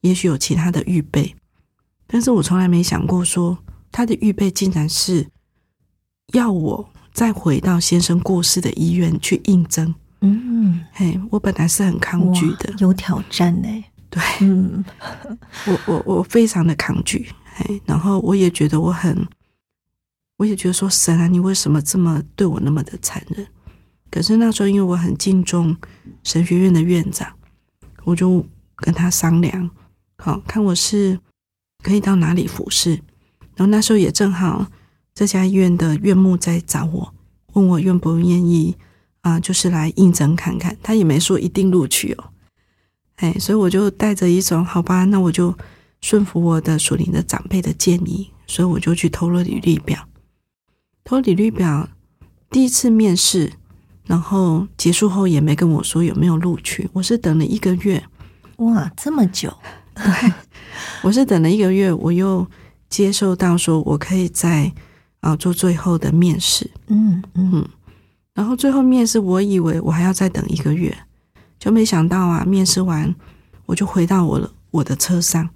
[0.00, 1.34] 也许有其他的预备，
[2.06, 3.56] 但是我从来没想过说
[3.92, 5.28] 他的预备竟然是
[6.32, 9.94] 要我再回到先生过世的医院去应征。
[10.24, 13.68] 嗯，嘿，我本来是很抗拒的，有挑战呢。
[14.08, 14.84] 对嗯
[15.66, 19.26] 我我我非常的抗拒，嘿，然后我也觉得我很，
[20.36, 23.46] 我也觉得说神啊，你为什么这么对我那么的残忍？
[24.10, 25.76] 可是那时候因为我很敬重
[26.22, 27.28] 神学院的院长，
[28.04, 28.46] 我就
[28.76, 29.68] 跟他商量，
[30.16, 31.18] 好看我是
[31.82, 32.92] 可以到哪里服侍。
[33.56, 34.66] 然后那时候也正好
[35.12, 37.14] 这家医院的院牧在找我，
[37.54, 38.76] 问我愿不愿意
[39.24, 40.76] 啊，就是来应征看看。
[40.82, 42.24] 他也没说一定录取哦，
[43.16, 45.52] 哎，所以我就带着一种好吧，那我就
[46.00, 49.98] 顺服我的属灵的长辈的建议，所以我就去投了履历表。
[51.02, 51.88] 投履历表，
[52.50, 53.52] 第一次面试，
[54.06, 58.04] 然后结束后也没跟我说有没有录取，我是等了一个月。
[58.58, 59.52] 哇，这么久！
[59.94, 60.32] 对，
[61.02, 62.46] 我是等了一个月，我又。
[62.90, 64.72] 接受到说，我可以在
[65.18, 67.68] 啊做最后的面试，嗯嗯，
[68.34, 70.96] 然后最后面试，我以为我还要再等一个月，
[71.58, 73.14] 就没想到啊，面试完
[73.66, 75.48] 我就回到我了我的车上，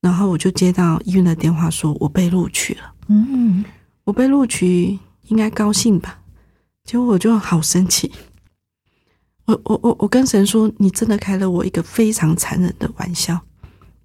[0.00, 3.64] 然后我就接到医院的电话，说我被录取了，嗯，
[4.04, 6.20] 我被录取应该高兴吧？
[6.84, 8.12] 结果我就好生气，
[9.46, 13.40] 我我我我跟神说，你真的开了我一个非常残忍的玩笑，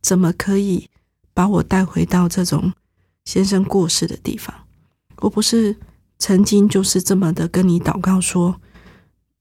[0.01, 0.87] 怎么可以？
[1.33, 2.73] 把我带回到这种
[3.23, 4.53] 先生过世的地方，
[5.21, 5.73] 我不是
[6.21, 8.61] 曾经就是这么的跟你祷告说，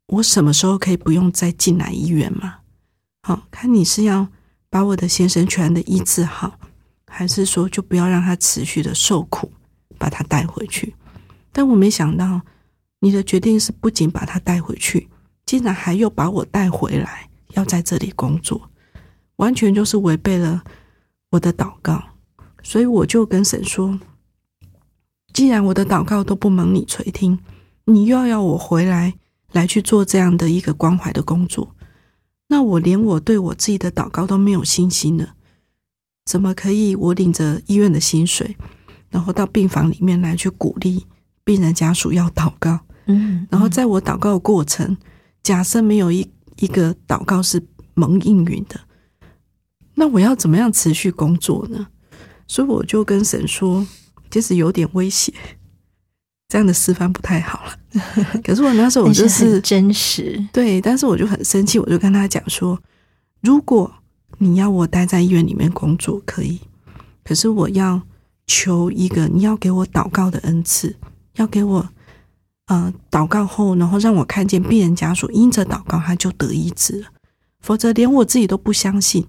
[0.07, 2.61] 我什么时候可以不用再进来医院吗？
[3.23, 4.27] 好看你是要
[4.71, 6.59] 把我的先生全的医治好，
[7.07, 9.53] 还是说就不要让他持续的受苦，
[9.99, 10.95] 把他带回去？
[11.53, 12.41] 但我没想到
[13.01, 15.11] 你的决定是不仅把他带回去，
[15.45, 18.71] 竟然还又把我带回来，要在这里工作，
[19.37, 20.65] 完全就是违背了。
[21.33, 22.03] 我的祷告，
[22.63, 24.01] 所以我就跟神说
[25.33, 27.39] ：“既然我的祷告都不蒙你垂听，
[27.85, 29.15] 你又要我回来
[29.53, 31.75] 来去做这样的一个关怀的工作，
[32.49, 35.35] 那我连我对我自己的祷告都没有信心了，
[36.25, 38.57] 怎么可以我领着医院的薪水，
[39.09, 41.07] 然后到病房里面来去鼓励
[41.45, 42.81] 病人家属要祷告？
[43.07, 44.97] 嗯，然后在我祷告的过程，
[45.43, 46.29] 假设没有一
[46.59, 47.63] 一个祷告是
[47.95, 48.81] 蒙应允的。”
[49.95, 51.89] 那我要怎么样持续工作呢？
[52.47, 53.87] 所以我就跟神说，
[54.31, 55.33] 其实有点威胁，
[56.49, 57.77] 这样的示范不太好了。
[58.45, 62.79] 可是我那时候我就是真实，对，但是我就很生气，我就跟他讲说，
[63.41, 63.93] 如果
[64.39, 66.61] 你要我待在医院里面工作可以，
[67.25, 68.01] 可是我要
[68.47, 70.97] 求一个，你要给我祷告的恩赐，
[71.37, 71.89] 要给我
[72.67, 77.09] 呃祷告后，然后让我看见病人家属因着祷告他就得医治了，
[77.61, 79.27] 否则连我自己都不相信。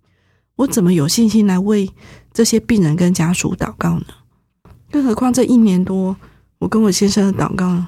[0.58, 1.90] 我怎么有信心来为
[2.32, 4.06] 这些病人跟家属祷告呢？
[4.92, 6.16] 更何况这一年多，
[6.60, 7.86] 我跟我先生的祷告，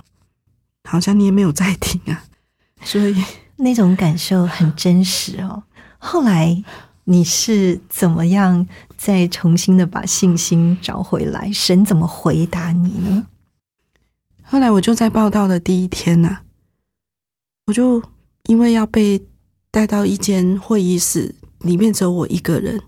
[0.89, 2.23] 好像你也没有在听啊。
[2.83, 3.23] 所以
[3.57, 5.63] 那种感受很真实哦。
[5.97, 6.63] 后来
[7.03, 11.51] 你是怎么样再重新的把信心找回来？
[11.51, 13.27] 神怎么回答你呢？
[14.41, 16.39] 后来我就在报道的第一天呐，
[17.67, 18.01] 我就
[18.45, 19.21] 因为要被
[19.71, 21.35] 带到一间会议室。
[21.59, 22.81] 里面只有我一个人，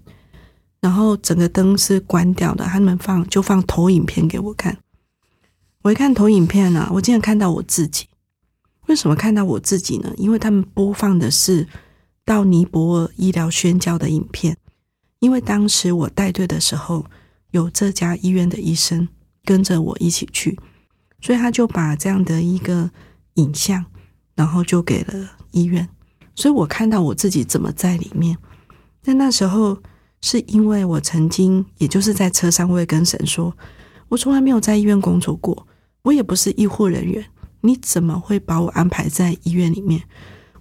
[0.85, 4.77] 然后整个灯是关掉的，他们放就放投影片给我看。
[5.81, 8.05] 我一看投影片呢，我竟然看到我自己。
[8.85, 10.13] 为什么看到我自己呢？
[10.15, 11.67] 因为他们播放的是
[12.23, 14.55] 到尼泊尔医疗宣教的影片。
[15.17, 17.03] 因为当时我带队的时候，
[17.49, 19.07] 有这家医院的医生
[19.43, 20.55] 跟着我一起去，
[21.19, 22.91] 所以他就把这样的一个
[23.33, 23.83] 影像，
[24.35, 25.89] 然后就给了医院。
[26.35, 28.37] 所以我看到我自己怎么在里面。
[29.01, 29.81] 但那时候
[30.25, 33.55] 是因为我曾经，也就是在车上，我也跟神说，
[34.09, 35.67] 我从来没有在医院工作过，
[36.01, 37.23] 我也不是医护人员，
[37.61, 40.01] 你怎么会把我安排在医院里面？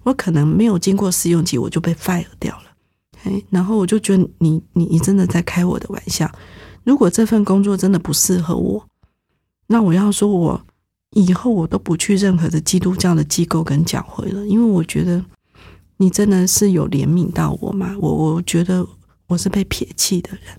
[0.03, 2.65] 我可能没有经过试用期，我就被 fire 掉了。
[3.23, 6.31] 哎，然后我就觉得你你你真的在开我的玩笑。
[6.83, 8.85] 如果这份工作真的不适合我，
[9.65, 10.61] 那我要说我
[11.15, 15.25] 以后我都不去任何的基督教的机构跟教会了，因为我觉得。
[15.97, 17.95] 你真的是有怜悯到我吗？
[18.01, 18.85] 我我觉得
[19.27, 20.55] 我是被撇弃的人。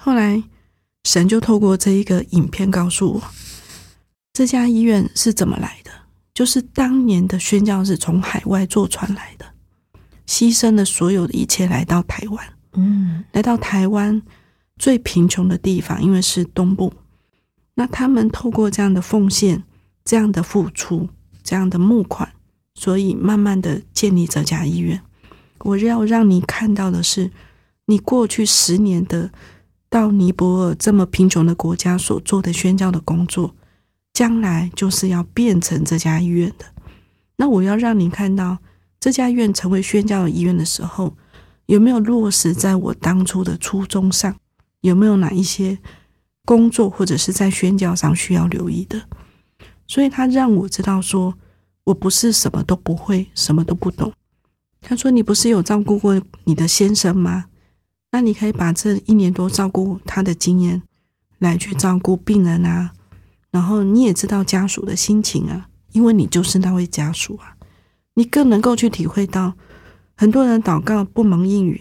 [0.00, 0.42] 后来
[1.04, 3.22] 神就透过这一个影片告诉我，
[4.32, 5.90] 这家医院是怎么来的，
[6.34, 9.46] 就是当年的宣教士从海外坐船来的，
[10.26, 12.46] 牺牲了所有的一切来到台湾。
[12.72, 14.20] 嗯，来到台湾
[14.76, 16.92] 最贫穷的地方，因为是东部。
[17.74, 19.62] 那他们透过这样的奉献、
[20.04, 21.08] 这样的付出、
[21.42, 22.32] 这样的募款。
[22.76, 25.00] 所以，慢慢的建立这家医院。
[25.60, 27.30] 我要让你看到的是，
[27.86, 29.30] 你过去十年的
[29.88, 33.54] 到尼泊尔这么贫穷的国家所做的宣教的工作，
[34.12, 36.66] 将来就是要变成这家医院的。
[37.36, 38.58] 那我要让你看到，
[39.00, 41.16] 这家医院成为宣教的医院的时候，
[41.66, 44.36] 有没有落实在我当初的初衷上？
[44.80, 45.78] 有没有哪一些
[46.44, 49.02] 工作或者是在宣教上需要留意的？
[49.86, 51.34] 所以他让我知道说。
[51.84, 54.10] 我不是什么都不会，什么都不懂。
[54.86, 57.46] 他说：“你不是有照顾过你的先生吗？
[58.12, 60.82] 那你可以把这一年多照顾他的经验
[61.38, 62.92] 来去照顾病人啊，
[63.50, 67.56] 然后你也知道家属的心情啊，因为你就是那位家属啊，
[68.14, 69.54] 你更能够去体会到
[70.14, 71.80] 很多人祷告不蒙应允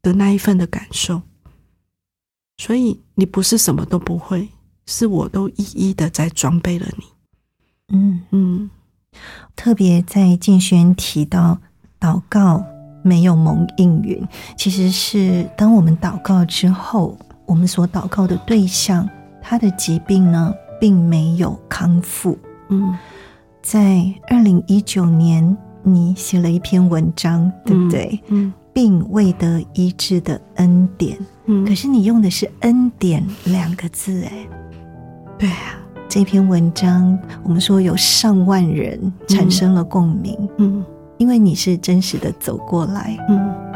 [0.00, 1.22] 的那一份的感受。
[2.56, 4.48] 所以你不是什么都不会，
[4.86, 7.04] 是我都一一的在装备了你。
[7.88, 8.70] 嗯，嗯
[9.56, 11.60] 特别在静轩提到
[12.04, 12.62] 祷告
[13.02, 14.22] 没有蒙应允，
[14.58, 19.08] 其实是当我们祷告之后，我们所祷告的对象
[19.40, 22.36] 他的疾病呢，并没有康复。
[22.68, 22.94] 嗯。
[23.62, 28.20] 在二零一九年，你写了一篇文章，对不对？
[28.28, 34.48] 嗯病未得医治的恩典，嗯，可是你用的是“恩典”两个字，哎，
[35.38, 35.78] 对啊，
[36.08, 40.84] 这篇文章我们说有上万人产生了共鸣，嗯
[41.18, 43.16] 因为你是真实的走过来。
[43.28, 43.73] 嗯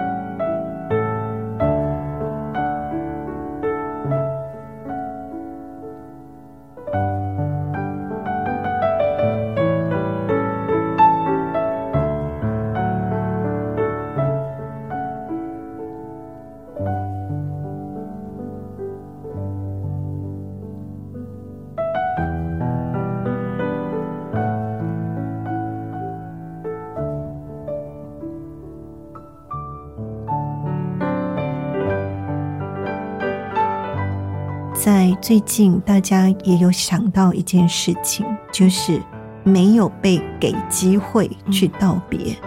[34.81, 39.03] 在最近，大家也有想到一件事情，就是
[39.43, 42.39] 没有被给机会去道别。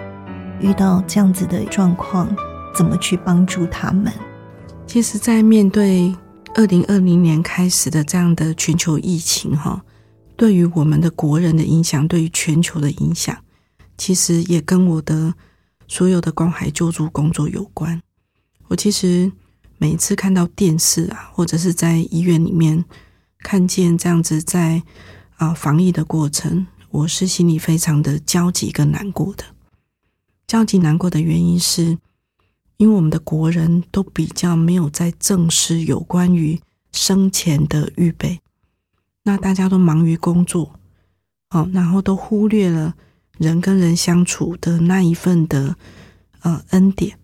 [0.62, 2.34] 遇到这样子的状况，
[2.74, 4.14] 怎么去帮助他们？
[4.88, 6.16] 其实，在面对
[6.56, 9.84] 二零二零年开始的这样的全球疫情，哈，
[10.38, 13.38] 对于我们的国人的影响，对于全球的影响，
[13.98, 15.34] 其实也跟我的
[15.90, 18.02] 所有的关怀救助工作有关。
[18.70, 19.30] 我其实
[19.82, 22.86] 每次看到电视啊，或者是在医院里面
[23.40, 24.84] 看见这样子在
[25.38, 29.44] 啊防疫的过程，我是心里非常的焦急跟难过的。
[30.46, 31.98] 焦急难过的原因是，
[32.78, 36.62] 因为我们的国人都比较没有在正视有关于
[36.92, 38.40] 生前的预备，
[39.24, 40.80] 那大家都忙于工作，
[41.50, 42.96] 哦，然后都忽略了
[43.40, 45.76] 人跟人相处的那一份的
[46.42, 47.18] 呃恩典。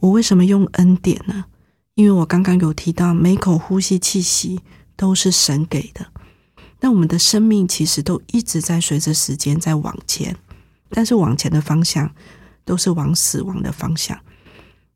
[0.00, 1.46] 我为什么用恩典呢？
[2.02, 4.60] 因为我刚刚有提到，每口呼吸气息
[4.96, 6.04] 都是神给的。
[6.80, 10.36] 那我们的生命其实都一直在随着时间在往前，
[10.90, 12.12] 但是往前的方向
[12.64, 14.18] 都是往死亡的方向。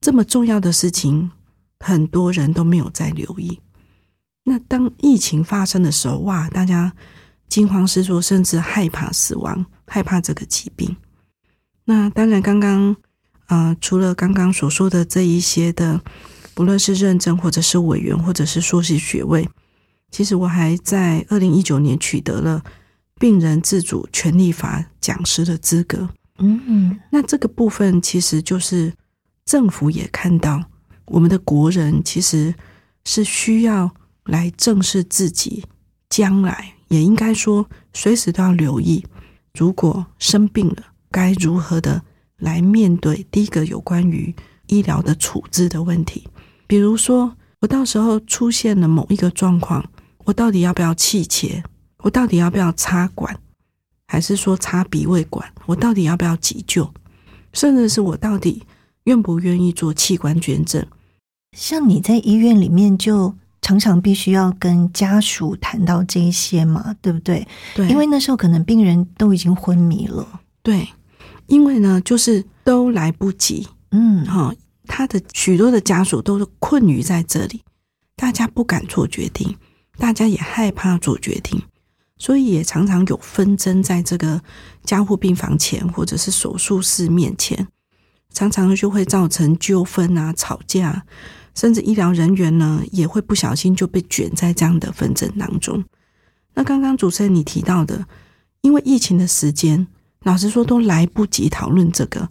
[0.01, 1.31] 这么重要的事情，
[1.79, 3.61] 很多人都没有在留意。
[4.43, 6.93] 那当疫情发生的时候，哇，大家
[7.49, 10.97] 惊慌失措，甚至害怕死亡，害怕这个疾病。
[11.85, 12.97] 那当然，刚刚
[13.47, 16.03] 呃，除了刚刚所说的这一些的，
[16.57, 19.47] 不论是认证或者是委员或者是硕士学位，
[20.11, 22.65] 其实我还在二零一九年取得了
[23.21, 26.09] 病人自主权利法讲师的资格。
[26.39, 28.91] 嗯那这个部分其实就是
[29.45, 30.65] 政府也看到，
[31.05, 32.55] 我们的国人其实
[33.05, 33.95] 是需要
[34.25, 35.63] 来正视自己
[36.09, 39.05] 将来，也应该说随时都要留意，
[39.53, 40.77] 如果生病了，
[41.11, 42.03] 该如何的
[42.39, 43.27] 来面对。
[43.31, 44.35] 第一个有关于
[44.69, 46.27] 医疗的处置的问题，
[46.67, 49.85] 比如说我到时候出现了某一个状况，
[50.25, 51.63] 我到底要不要气切？
[51.99, 53.39] 我到底要不要插管？
[54.09, 55.49] 还是说插鼻胃管？
[55.67, 56.93] 我到底要不要急救？
[57.53, 58.63] 甚至是我到底
[59.05, 60.85] 愿不愿意做器官捐赠？
[61.57, 67.47] 像你在医院里面就常常必须要跟家属谈到这一些嘛，对不对？
[67.75, 70.41] 对，因为那时候可能病人都已经昏迷了。
[70.63, 70.89] 对，
[71.47, 74.55] 因为呢，就是都来不及嗯，哈、
[74.87, 77.63] 他的许多的家属都是困于在这里，
[78.15, 79.57] 大家不敢做决定，
[79.99, 81.63] 大家也害怕做决定，
[82.19, 84.41] 所以也常常有纷争在这个
[84.85, 87.69] 加护病房前或者是手术室面前，
[88.33, 91.05] 常常就会造成纠纷啊、吵架，
[91.55, 95.85] 甚至医疗人员呢也会不小心就被卷在这样的纷争当中。
[96.55, 98.07] 那刚刚主持人你提到的，
[98.63, 99.87] 因为疫情的时间，
[100.23, 102.29] 老实说都来不及讨论这个，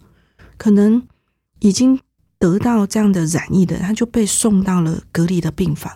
[0.56, 1.06] 可能
[1.60, 1.98] 已经
[2.38, 5.92] 得到这样的染疫的，他就被送到了隔离的病房，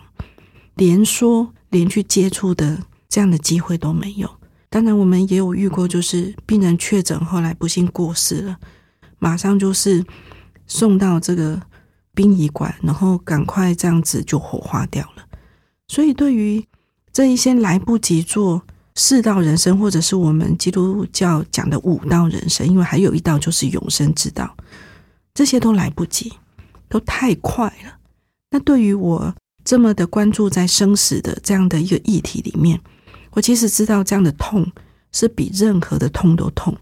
[0.74, 4.30] 连说连去接触的这样的机会都没有。
[4.68, 8.56] 当然，我们也有遇过，就是病人确诊后来不幸过世了，
[9.18, 10.04] 马上就是
[10.66, 11.60] 送到这个
[12.14, 15.24] 殡仪馆，然后赶快这样子就火化掉了。
[15.88, 16.64] 所以，对于
[17.12, 18.62] 这一些来不及做
[18.94, 24.56] 四道人生，或者是我们基督教讲的五道人生，因为还有一道就是永生之道，
[25.34, 26.32] 这些都来不及，
[26.88, 27.98] 都太快了。
[28.50, 32.80] 那对于我这么的关注在生死的这样的一个议题里面，
[33.30, 34.66] 我其实知道这样的痛
[35.12, 36.76] 是比任何的痛都痛，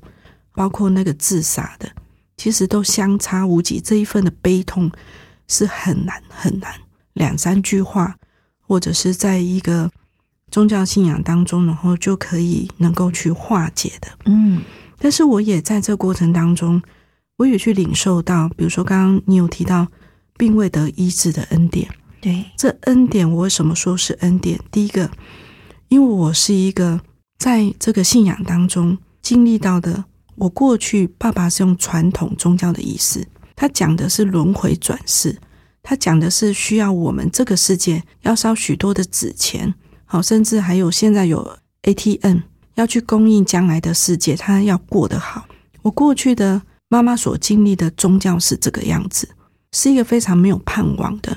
[0.55, 1.89] 包括那个自杀的，
[2.37, 3.81] 其实都相差无几。
[3.81, 4.91] 这一份的悲痛
[5.47, 6.75] 是很难很难，
[7.13, 8.17] 两三句话，
[8.61, 9.91] 或者是在一个
[10.51, 14.09] 宗教信仰当中，然后就可以能够去化解的。
[14.25, 14.63] 嗯，
[14.99, 16.81] 但是我也在这过程当中，
[17.39, 19.87] 我也去领受到，比如说刚刚你有提到
[20.37, 21.89] 并未得医治的恩典。
[22.21, 24.61] 对，这恩典，我为什么说是恩典？
[24.73, 25.09] 第一个，
[25.89, 27.01] 因为我是一个
[27.39, 30.05] 在这个信仰当中经历到的。
[30.35, 33.27] 我过去爸爸是用传统宗教的意思，
[33.57, 35.37] 他讲的是轮回转世，
[35.83, 39.75] 他讲的是需要我们这个世界要烧许多的纸钱，
[40.05, 42.39] 好，甚至还有现在有 ATM
[42.75, 45.47] 要去供应将来的世界，他要过得好。
[45.83, 49.29] 我过去的妈妈所经历的宗教是这个样子，
[49.73, 51.37] 是一个非常没有盼望的。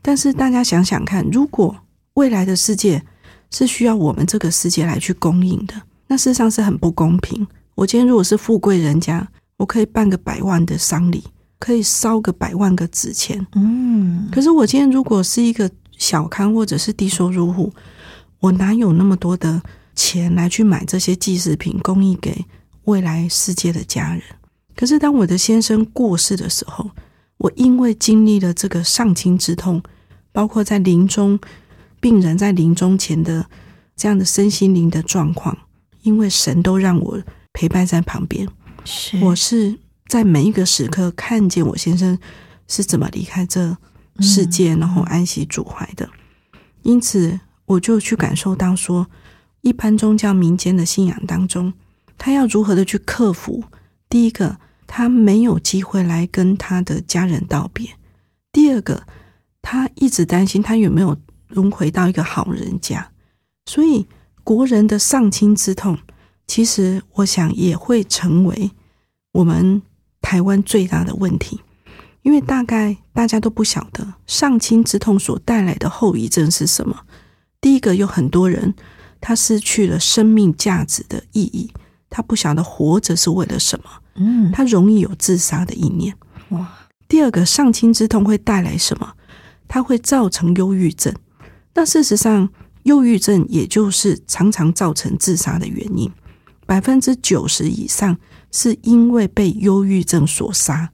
[0.00, 1.76] 但是大家想想看，如果
[2.14, 3.02] 未来的世界
[3.50, 5.74] 是需要我们这个世界来去供应的，
[6.06, 7.46] 那事实上是很不公平。
[7.74, 9.26] 我今天如果是富贵人家，
[9.56, 11.24] 我可以办个百万的丧礼，
[11.58, 13.44] 可以烧个百万个纸钱。
[13.54, 15.68] 嗯，可是我今天如果是一个
[15.98, 17.72] 小康或者是低收入户，
[18.38, 19.60] 我哪有那么多的
[19.96, 22.44] 钱来去买这些祭祀品供应给
[22.84, 24.22] 未来世界的家人？
[24.76, 26.90] 可是当我的先生过世的时候，
[27.38, 29.82] 我因为经历了这个丧亲之痛。
[30.32, 31.38] 包括在临终，
[32.00, 33.46] 病人在临终前的
[33.94, 35.56] 这样的身心灵的状况，
[36.02, 37.22] 因为神都让我
[37.52, 38.48] 陪伴在旁边，
[38.84, 42.18] 是我是在每一个时刻看见我先生
[42.66, 43.78] 是怎么离开这
[44.18, 46.10] 世界，然后安息主怀的。
[46.82, 49.06] 因此，我就去感受到说，
[49.60, 51.72] 一般宗教民间的信仰当中，
[52.18, 53.62] 他要如何的去克服？
[54.14, 57.88] 第一个，他没有机会来跟他的家人道别；
[58.52, 59.02] 第二个。
[59.60, 61.16] 他一直担心他有没有
[61.48, 63.10] 轮回到一个好人家，
[63.64, 64.06] 所以
[64.44, 65.98] 国人的丧亲之痛，
[66.46, 68.70] 其实我想也会成为
[69.32, 69.82] 我们
[70.20, 71.60] 台湾最大的问题，
[72.22, 77.04] 因为大概大家都不晓得丧亲之痛所带来的后遗症是什么。
[77.60, 78.74] 第一个，有很多人
[79.20, 81.72] 他失去了生命价值的意义，
[82.16, 86.16] 他不晓得活着是为了什么，嗯，他容易有自杀的意念。
[86.50, 86.72] 哇，
[87.08, 89.14] 第二个，丧亲之痛会带来什么？
[89.66, 91.12] 它会造成忧郁症，
[91.74, 92.48] 那事实上，
[92.84, 96.08] 忧郁症也就是常常造成自杀的原因，
[96.66, 98.16] 百分之九十以上
[98.52, 100.92] 是因为被忧郁症所杀。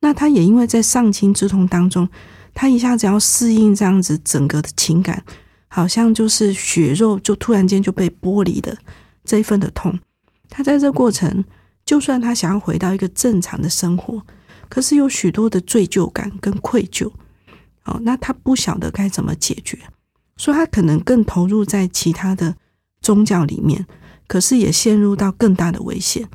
[0.00, 2.08] 那他也因为在丧亲之痛当中，
[2.54, 5.22] 他一下子要适应这样子整个的情感，
[5.68, 8.74] 好像就是血肉就突然间就被剥离的
[9.22, 9.98] 这一份的痛。
[10.48, 11.44] 他在这过程，
[11.84, 14.22] 就算他想要回到一个正常的生活，
[14.68, 17.10] 可是有许多的罪疚感跟愧疚。
[17.84, 19.78] 哦，那他不晓得该怎么解决，
[20.36, 22.56] 所以他可能更投入在其他的
[23.00, 23.86] 宗教里面，
[24.26, 26.28] 可是也陷入到更大的危险。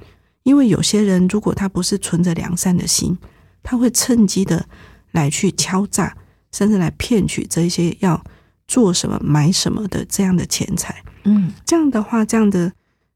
[0.43, 3.17] 因为有些人如果他不是存着良善的心，
[3.61, 4.65] 他会趁机的
[5.11, 6.15] 来去敲诈，
[6.53, 8.23] 甚至来骗取这些要
[8.65, 11.03] 做什么、买什么的这样的钱财。
[11.25, 12.71] 嗯，这样的话，这样的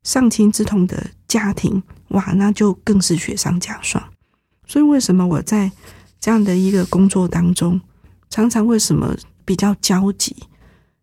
[0.06, 4.02] 丧亲之痛的家庭，哇，那就更是雪上加霜。
[4.66, 5.70] 所以，为什么我在
[6.20, 7.82] 这样的一个工作当中？
[8.30, 10.36] 常常为什么比较焦急？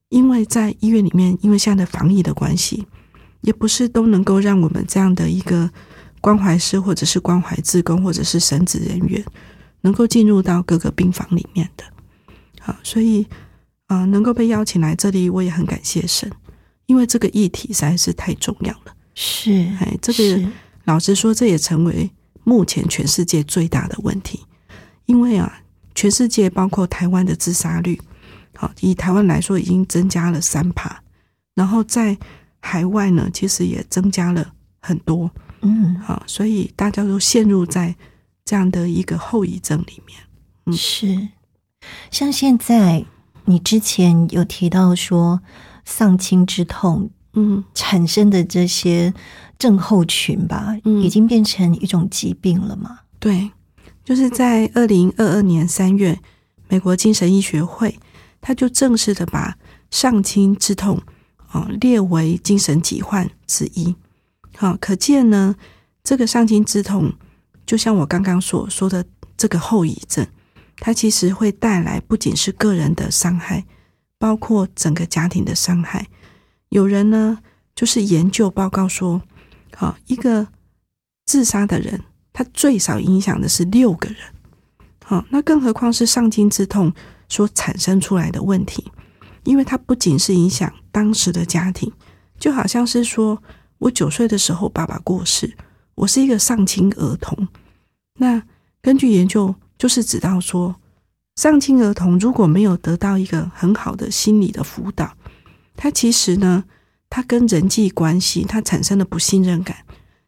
[0.08, 2.86] 因为在医院里面，因为现在的防疫的关系，
[3.40, 5.68] 也不是都能够让我们这样的一个
[6.20, 9.24] 关怀师，或者是关怀志工，或者是神职人员，
[9.80, 11.84] 能够进入到各个病房里面的。
[12.60, 13.26] 好，所以
[13.86, 16.30] 啊，能够被邀请来这里，我也很感谢神，
[16.92, 18.94] 因为这个议题实在是太重要了。
[19.14, 20.52] 是，哎，这个
[20.84, 22.10] 老实说，这也成为
[22.44, 24.44] 目前全世界最大的问题，
[25.06, 25.58] 因为啊。
[25.94, 28.00] 全世界包括台湾的自杀率，
[28.56, 31.02] 好，以台湾来说已经增加了三趴，
[31.54, 32.16] 然后在
[32.60, 35.30] 海外呢，其实也增加了很多，
[35.60, 37.94] 嗯，好，所以大家都陷入在
[38.42, 40.18] 这样的一个后遗症里面。
[40.64, 41.28] 嗯，是，
[42.10, 43.04] 像现在
[43.44, 45.42] 你之前有提到说
[45.84, 49.12] 丧亲之痛，嗯，产生的这些
[49.58, 53.00] 症候群吧，嗯，已经变成一种疾病了嘛？
[53.18, 53.50] 对。
[54.04, 56.18] 就是在二零二二年三月，
[56.68, 58.00] 美国精神医学会
[58.40, 59.56] 他就正式的把
[59.92, 61.00] 丧亲之痛
[61.46, 63.94] 啊列为精神疾患之一。
[64.56, 65.54] 好，可见呢，
[66.02, 67.12] 这个丧亲之痛，
[67.64, 69.04] 就像我刚刚所说的
[69.36, 70.26] 这个后遗症，
[70.78, 73.64] 它其实会带来不仅是个人的伤害，
[74.22, 76.06] 包括整个家庭的伤害。
[76.68, 77.40] 有人呢，
[77.74, 79.20] 就是研究报告说，
[79.74, 80.46] 好一个
[81.26, 82.00] 自杀的人。
[82.32, 84.16] 他最少影响的是六个人，
[85.04, 86.90] 好，那更何况是丧亲之痛
[87.28, 88.90] 所产生出来的问题，
[89.42, 91.92] 因为它不仅是影响当时的家庭，
[92.38, 93.42] 就好像是说
[93.78, 95.54] 我九岁的时候爸爸过世，
[95.96, 97.48] 我是一个丧亲儿童。
[98.14, 98.42] 那
[98.80, 100.76] 根据研究，就是指到说，
[101.34, 105.16] 丧亲儿童如果没有得到一个很好的心理的辅导，
[105.76, 106.64] 他其实呢，
[107.08, 109.78] 他跟人际关系他产生了不信任感，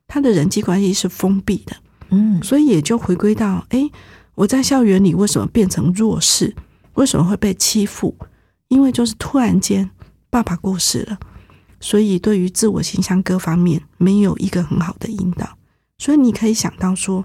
[0.07, 1.76] 他的人际关系是封闭的，
[2.09, 3.90] 嗯，所以也就回归到，哎，
[4.34, 6.55] 我在校园里为什么变成弱势？
[6.94, 8.16] 为什么会被欺负？
[8.68, 9.90] 因为就是突然间
[10.30, 11.18] 爸爸过世了，
[11.80, 15.59] 所以对于自我形象各方面没有一个很好的引导，
[15.98, 17.24] 所以你可以想到说，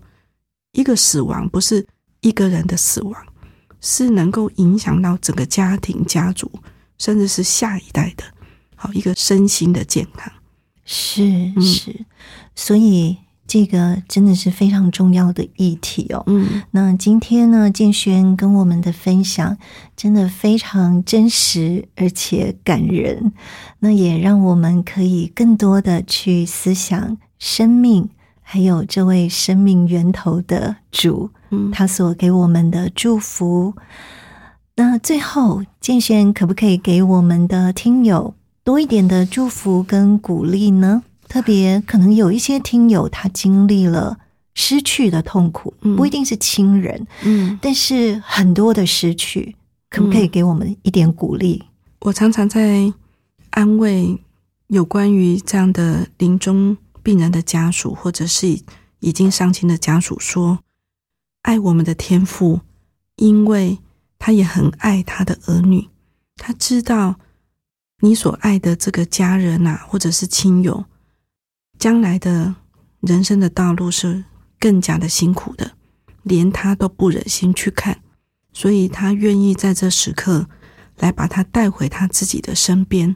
[0.74, 1.88] 一个死亡不是
[2.22, 3.16] 一个人的死亡，
[3.82, 6.52] 是能够影响到整个家庭、家族，
[6.98, 8.24] 甚至是下一代的，
[8.76, 10.32] 好一个身心的健康。
[10.86, 12.06] 是是，
[12.56, 13.16] 所以
[13.46, 16.24] 这个真的是非常重要的议题哦。
[16.26, 19.56] 嗯那今天呢，建轩跟我们的分享
[19.96, 23.32] 真的非常真实，而且感人。
[23.80, 28.10] 那也让我们可以更多的去思想生命，
[28.42, 33.74] 还有这位生命源头的主，嗯，他所给我们的祝福。
[34.76, 38.34] 那最后，建轩可不可以给我们的听友
[38.64, 41.04] 多一点的祝福跟鼓励呢？
[41.28, 44.18] 特别可能有一些听友他经历了
[44.56, 49.56] 失去的痛苦，嗯不一定是亲人，嗯，但是很多的失去，
[49.90, 51.64] 可不可以给我们一点鼓励？
[52.00, 52.92] 我常常在
[53.52, 54.18] 安慰
[54.68, 58.64] 有关于这样的临终病人的家属，或者是已
[59.02, 60.60] 已经丧亲的家属说
[61.42, 62.62] ：“爱我们的天父，
[63.16, 63.80] 因为
[64.18, 65.90] 他也很爱他的儿女，
[66.36, 67.20] 他知道
[68.02, 70.86] 你所爱的这个家人啊，或者是亲友，
[71.78, 72.56] 将来的
[73.02, 74.26] 人生的道路是
[74.60, 75.74] 更加的辛苦的，
[76.24, 78.02] 连他都不忍心去看，
[78.54, 80.48] 所以他愿意在这时刻。”
[81.00, 83.16] 来把他带回他自己的身边，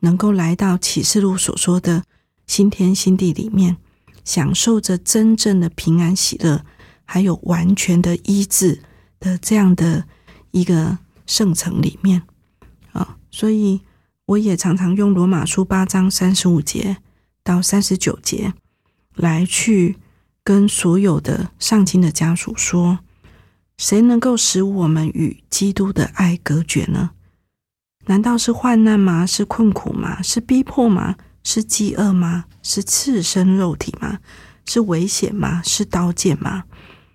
[0.00, 2.02] 能够来到启示录所说的
[2.48, 3.76] 新天新地里面，
[4.24, 6.64] 享受着真正的平安喜乐，
[7.12, 8.80] 还有完全的医治
[9.20, 10.06] 的这样的
[10.50, 10.96] 一个
[11.26, 12.22] 圣城里面
[12.92, 13.18] 啊。
[13.30, 13.82] 所以
[14.24, 16.96] 我也常常用罗马书八章三十五节
[17.44, 18.54] 到三十九节
[19.14, 19.98] 来去
[20.42, 23.00] 跟所有的上亲的家属说。
[23.76, 27.10] 谁能够使我们与基督的爱隔绝呢？
[28.06, 29.26] 难道是患难吗？
[29.26, 30.22] 是困苦吗？
[30.22, 31.16] 是逼迫吗？
[31.44, 32.44] 是饥饿吗？
[32.62, 34.20] 是赤身肉体吗？
[34.64, 35.60] 是危险吗？
[35.62, 36.64] 是刀剑吗？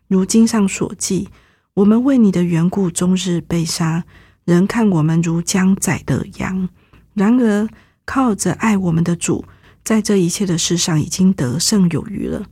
[0.08, 1.30] 如经上所记，
[1.74, 4.06] 我们为你的缘故，终日被杀，
[4.46, 6.70] 人看我们如将宰的羊。
[7.14, 7.68] 然而
[8.06, 9.44] 靠着爱我们的主，
[9.84, 12.46] 在这一切的事上已经得胜有余了。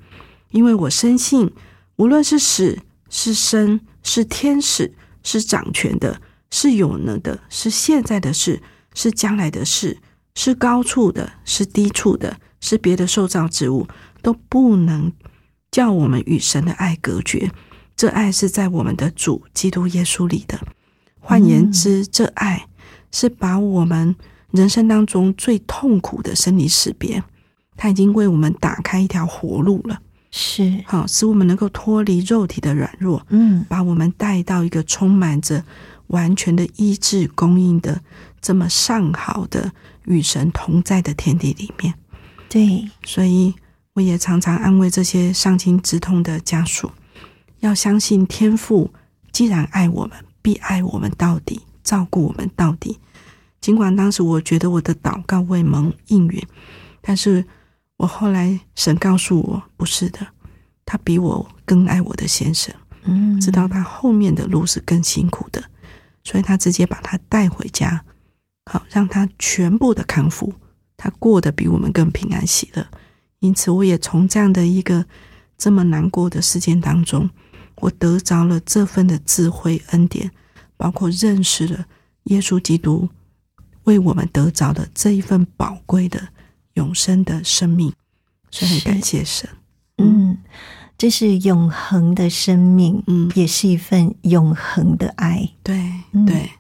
[0.52, 1.52] 因为我深信，
[1.96, 2.80] 无论是死
[3.10, 4.94] 是生，是天使，
[5.24, 8.62] 是掌权的，是有能的，是现在的事，
[8.94, 10.00] 是将来的事，
[10.34, 13.88] 是高处的，是低处的，是别的受造之物，
[14.22, 15.12] 都不能
[15.76, 17.52] 叫我们与神的爱隔绝。
[17.98, 20.58] 这爱是在我们的主基督耶稣里的。
[21.20, 22.66] 换言之，这爱
[23.12, 24.16] 是把我们
[24.52, 27.22] 人生当中最痛苦的生离死别，
[27.76, 30.00] 他已经为我们打开一条活路了。
[30.32, 35.62] 是，好，使我们能够脱离肉体的软弱，嗯，把我们带到一个充满着
[36.08, 38.02] 完全的医治供应的
[38.40, 39.74] 这么上好的
[40.06, 41.94] 与神同在的天地里面。
[42.48, 43.54] 对，所以
[43.96, 46.92] 我也常常安慰这些伤心之痛的家属，
[47.60, 48.94] 要相信天父
[49.32, 53.00] 既然爱我们，必爱我们到底，照顾我们到底。
[53.60, 56.48] 尽管当时我觉得我的祷告未蒙应允，
[57.02, 57.44] 但是。
[57.98, 60.20] 我后来神告诉我，不是的，
[60.86, 62.76] 他比我更爱我的先生，
[63.06, 65.64] 嗯，知道他后面的路是更辛苦的，
[66.22, 68.04] 所以他直接把他带回家，
[68.66, 70.54] 好让他全部的康复，
[70.98, 72.86] 他过得比我们更平安喜乐。
[73.46, 75.06] 因此，我也从这样的一个
[75.58, 77.30] 这么难过的事件当中，
[77.76, 80.32] 我得着了这份的智慧恩典，
[80.78, 81.86] 包括认识了
[82.26, 83.08] 耶稣基督
[83.84, 86.30] 为我们得着的这一份宝贵的。
[86.76, 87.94] 永生的生命，
[88.52, 89.50] 所以很感谢神。
[89.98, 90.38] 嗯，
[90.98, 95.52] 这是永恒的生命，嗯，也是一份永恒的爱。
[95.64, 96.52] 对嗯对，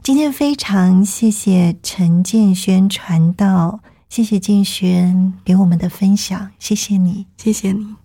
[0.00, 7.26] 今天非常谢谢陈建轩传道，谢谢静轩给我们的分享，谢谢你。
[7.36, 8.03] 谢谢你。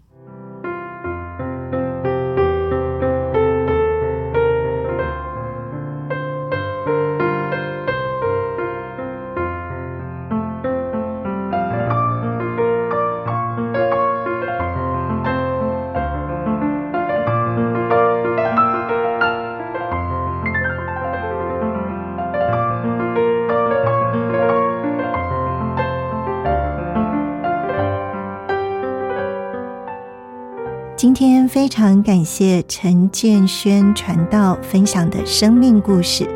[31.70, 36.28] 非常感谢陈建轩传道分享的生命故事，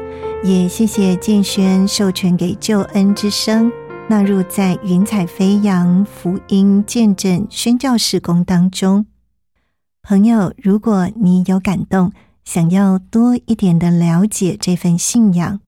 [0.44, 3.72] 也谢谢建轩授权给救恩之声
[4.08, 9.08] 纳入在云彩飞扬福音见证宣教事工当中。
[10.04, 12.12] 朋友，如果你有感动，
[12.46, 15.62] 想要多一点的了解这份信仰，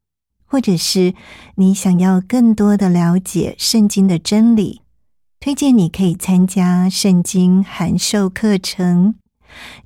[0.45, 1.16] 或者是
[1.55, 4.82] 你想要更多的了解圣经的真理。
[5.39, 9.16] 推荐你可以参加圣经函授课程，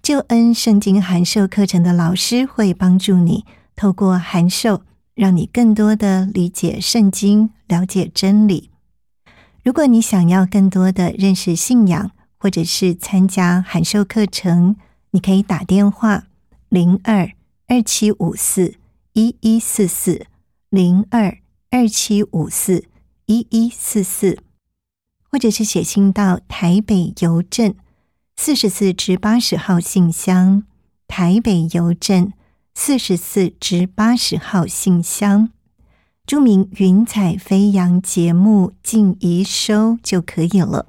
[0.02, 3.46] 救恩圣经函授课程的老师会帮助你
[3.76, 4.84] 透过函授，
[5.16, 8.70] 让你更多的理解圣经，了解真理。
[9.64, 14.76] 如果你想要更多的认识信仰，或者是参加函授课程，
[15.12, 16.26] 你可以打电话
[16.70, 17.32] 零二
[17.68, 18.76] 二七五四
[19.14, 20.26] 一一四四
[20.70, 21.38] 零二
[21.70, 22.86] 二七五四
[23.26, 24.40] 一一四四。
[25.32, 27.76] 或者是写信到台北邮政
[28.42, 30.64] 四十四至八十号信箱，
[31.10, 32.32] 台北邮政
[32.74, 35.50] 四十四至八十号信箱，
[36.26, 40.88] 注明“云彩飞扬”节目进一收就可以了。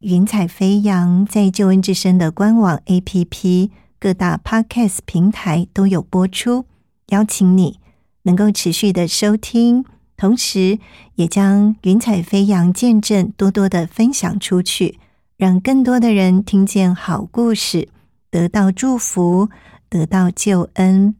[0.00, 6.66] 云彩飞扬在救恩之声的官网 APP、各大 Podcast 平台都有播出，
[7.06, 7.80] 邀请你
[8.24, 9.86] 能够持续的收听。
[10.18, 10.78] 同时，
[11.14, 14.98] 也将云彩飞扬见证多多的分享出去，
[15.38, 17.88] 让更多的人听见好故事，
[18.28, 19.48] 得到祝福，
[19.88, 21.14] 得到救恩。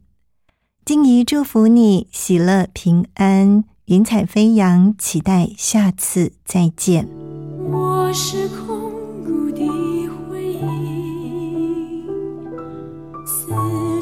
[0.83, 7.07] 静怡祝福你喜乐平安，云彩飞扬，期待下次再见。
[7.71, 8.91] 我是空
[9.23, 9.65] 谷的
[10.27, 12.03] 回忆，
[13.25, 13.47] 四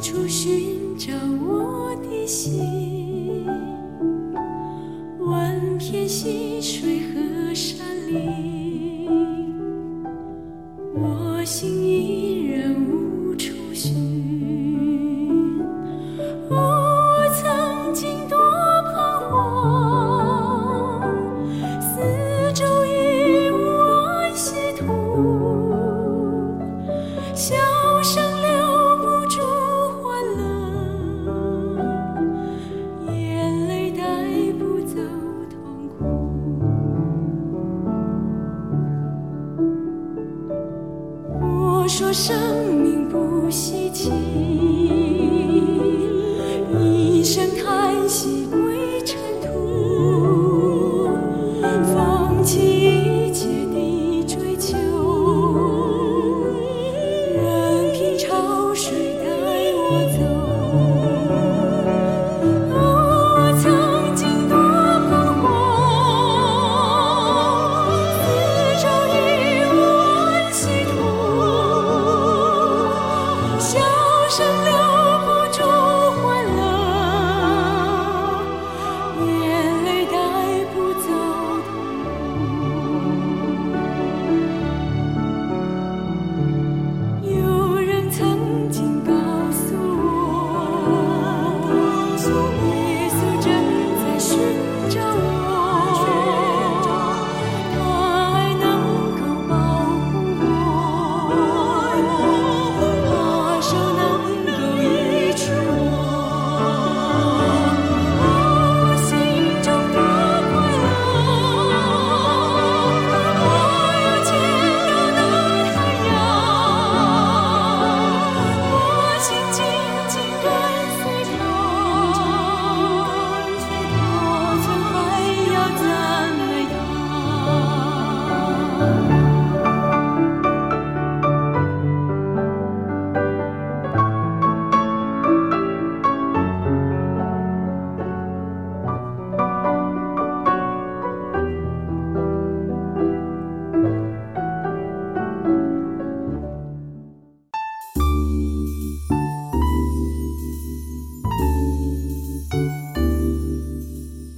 [0.02, 1.14] 处寻找
[1.48, 3.46] 我的心。
[5.20, 7.86] 万片溪水和山，
[11.00, 12.37] 我心依